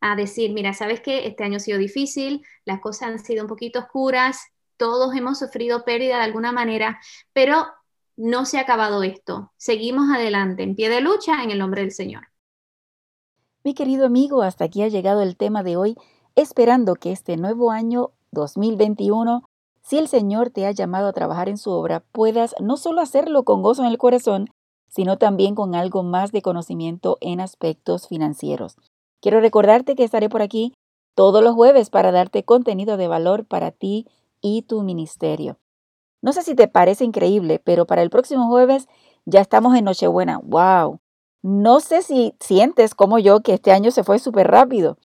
a 0.01 0.15
decir, 0.15 0.51
mira, 0.51 0.73
sabes 0.73 0.99
que 0.99 1.27
este 1.27 1.43
año 1.43 1.57
ha 1.57 1.59
sido 1.59 1.77
difícil, 1.77 2.45
las 2.65 2.81
cosas 2.81 3.09
han 3.09 3.19
sido 3.19 3.43
un 3.43 3.47
poquito 3.47 3.79
oscuras, 3.79 4.51
todos 4.81 5.13
hemos 5.15 5.37
sufrido 5.37 5.85
pérdida 5.85 6.17
de 6.17 6.23
alguna 6.23 6.51
manera, 6.51 6.99
pero 7.33 7.67
no 8.17 8.45
se 8.45 8.57
ha 8.57 8.61
acabado 8.61 9.03
esto. 9.03 9.51
Seguimos 9.55 10.09
adelante, 10.11 10.63
en 10.63 10.75
pie 10.75 10.89
de 10.89 11.01
lucha, 11.01 11.43
en 11.43 11.51
el 11.51 11.59
nombre 11.59 11.81
del 11.81 11.91
Señor. 11.91 12.23
Mi 13.63 13.75
querido 13.75 14.07
amigo, 14.07 14.41
hasta 14.41 14.65
aquí 14.65 14.81
ha 14.81 14.87
llegado 14.87 15.21
el 15.21 15.37
tema 15.37 15.61
de 15.61 15.77
hoy, 15.77 15.95
esperando 16.33 16.95
que 16.95 17.11
este 17.11 17.37
nuevo 17.37 17.69
año 17.69 18.09
2021, 18.31 19.43
si 19.83 19.99
el 19.99 20.07
Señor 20.07 20.49
te 20.49 20.65
ha 20.65 20.71
llamado 20.71 21.09
a 21.09 21.13
trabajar 21.13 21.47
en 21.47 21.59
su 21.59 21.69
obra, 21.69 21.99
puedas 22.11 22.55
no 22.59 22.75
solo 22.75 23.01
hacerlo 23.01 23.43
con 23.43 23.61
gozo 23.61 23.83
en 23.83 23.89
el 23.89 23.99
corazón, 23.99 24.49
sino 24.87 25.19
también 25.19 25.53
con 25.53 25.75
algo 25.75 26.01
más 26.01 26.31
de 26.31 26.41
conocimiento 26.41 27.19
en 27.21 27.39
aspectos 27.39 28.07
financieros. 28.07 28.77
Quiero 29.21 29.41
recordarte 29.41 29.95
que 29.95 30.05
estaré 30.05 30.27
por 30.27 30.41
aquí 30.41 30.73
todos 31.13 31.43
los 31.43 31.53
jueves 31.53 31.91
para 31.91 32.11
darte 32.11 32.43
contenido 32.43 32.97
de 32.97 33.07
valor 33.07 33.45
para 33.45 33.69
ti 33.69 34.07
y 34.41 34.63
tu 34.63 34.81
ministerio. 34.81 35.57
No 36.21 36.33
sé 36.33 36.43
si 36.43 36.55
te 36.55 36.67
parece 36.67 37.03
increíble, 37.03 37.59
pero 37.63 37.85
para 37.85 38.01
el 38.01 38.09
próximo 38.09 38.47
jueves 38.47 38.87
ya 39.25 39.41
estamos 39.41 39.75
en 39.75 39.85
Nochebuena. 39.85 40.39
¡Wow! 40.43 40.99
No 41.41 41.79
sé 41.79 42.03
si 42.03 42.35
sientes 42.39 42.93
como 42.93 43.17
yo 43.17 43.41
que 43.41 43.53
este 43.53 43.71
año 43.71 43.91
se 43.91 44.03
fue 44.03 44.19
súper 44.19 44.47
rápido. 44.47 44.97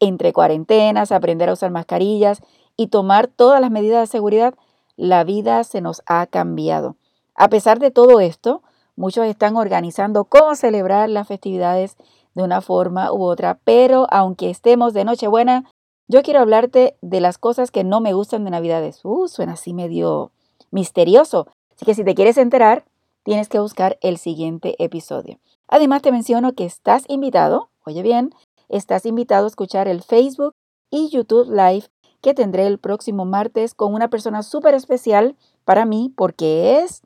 Entre 0.00 0.32
cuarentenas, 0.32 1.12
aprender 1.12 1.48
a 1.48 1.52
usar 1.52 1.70
mascarillas 1.70 2.40
y 2.76 2.86
tomar 2.86 3.26
todas 3.26 3.60
las 3.60 3.70
medidas 3.70 4.00
de 4.00 4.12
seguridad, 4.12 4.54
la 4.96 5.24
vida 5.24 5.62
se 5.64 5.80
nos 5.80 6.02
ha 6.06 6.26
cambiado. 6.26 6.96
A 7.34 7.48
pesar 7.48 7.78
de 7.78 7.90
todo 7.90 8.20
esto, 8.20 8.62
muchos 8.96 9.26
están 9.26 9.56
organizando 9.56 10.24
cómo 10.24 10.54
celebrar 10.54 11.08
las 11.08 11.28
festividades 11.28 11.96
de 12.34 12.42
una 12.42 12.62
forma 12.62 13.12
u 13.12 13.22
otra, 13.24 13.58
pero 13.64 14.06
aunque 14.10 14.48
estemos 14.48 14.94
de 14.94 15.04
Nochebuena, 15.04 15.70
yo 16.12 16.22
quiero 16.22 16.40
hablarte 16.40 16.94
de 17.00 17.20
las 17.20 17.38
cosas 17.38 17.70
que 17.70 17.84
no 17.84 18.02
me 18.02 18.12
gustan 18.12 18.44
de 18.44 18.50
Navidades. 18.50 19.00
Uh, 19.02 19.28
suena 19.28 19.54
así 19.54 19.72
medio 19.72 20.30
misterioso. 20.70 21.46
Así 21.74 21.86
que 21.86 21.94
si 21.94 22.04
te 22.04 22.14
quieres 22.14 22.36
enterar, 22.36 22.84
tienes 23.22 23.48
que 23.48 23.58
buscar 23.58 23.96
el 24.02 24.18
siguiente 24.18 24.76
episodio. 24.78 25.38
Además, 25.68 26.02
te 26.02 26.12
menciono 26.12 26.52
que 26.52 26.66
estás 26.66 27.04
invitado, 27.08 27.70
oye 27.86 28.02
bien, 28.02 28.34
estás 28.68 29.06
invitado 29.06 29.46
a 29.46 29.48
escuchar 29.48 29.88
el 29.88 30.02
Facebook 30.02 30.54
y 30.90 31.08
YouTube 31.08 31.50
Live 31.50 31.86
que 32.20 32.34
tendré 32.34 32.66
el 32.66 32.78
próximo 32.78 33.24
martes 33.24 33.72
con 33.72 33.94
una 33.94 34.08
persona 34.08 34.42
súper 34.42 34.74
especial 34.74 35.34
para 35.64 35.86
mí 35.86 36.12
porque 36.14 36.82
es, 36.82 37.00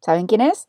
¿saben 0.00 0.26
quién 0.26 0.42
es? 0.42 0.66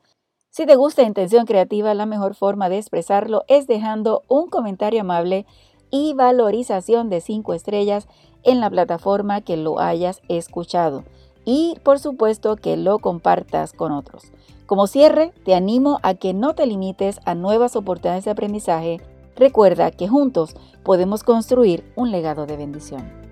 Si 0.49 0.65
te 0.65 0.75
gusta 0.75 1.03
Intención 1.03 1.45
Creativa, 1.45 1.93
la 1.93 2.05
mejor 2.05 2.33
forma 2.33 2.69
de 2.69 2.77
expresarlo 2.77 3.43
es 3.47 3.67
dejando 3.67 4.23
un 4.27 4.49
comentario 4.49 5.01
amable 5.01 5.45
y 5.91 6.13
valorización 6.13 7.09
de 7.09 7.21
5 7.21 7.53
estrellas 7.53 8.07
en 8.43 8.59
la 8.59 8.69
plataforma 8.69 9.41
que 9.41 9.57
lo 9.57 9.79
hayas 9.79 10.21
escuchado. 10.29 11.03
Y 11.50 11.78
por 11.82 11.98
supuesto 11.98 12.58
que 12.58 12.76
lo 12.76 13.00
compartas 13.00 13.72
con 13.72 13.93
otros. 13.93 14.34
Como 14.66 14.86
cierre, 14.86 15.32
te 15.45 15.56
animo 15.56 15.98
a 16.04 16.14
que 16.14 16.34
no 16.34 16.56
te 16.56 16.66
limites 16.66 17.22
a 17.24 17.36
nuevas 17.36 17.78
oportunidades 17.78 18.26
de 18.26 18.32
aprendizaje. 18.32 19.00
Recuerda 19.38 19.91
que 19.91 20.10
juntos 20.10 20.58
podemos 20.84 21.24
construir 21.24 21.89
un 21.95 22.12
legado 22.12 22.48
de 22.48 22.58
bendición. 22.58 23.26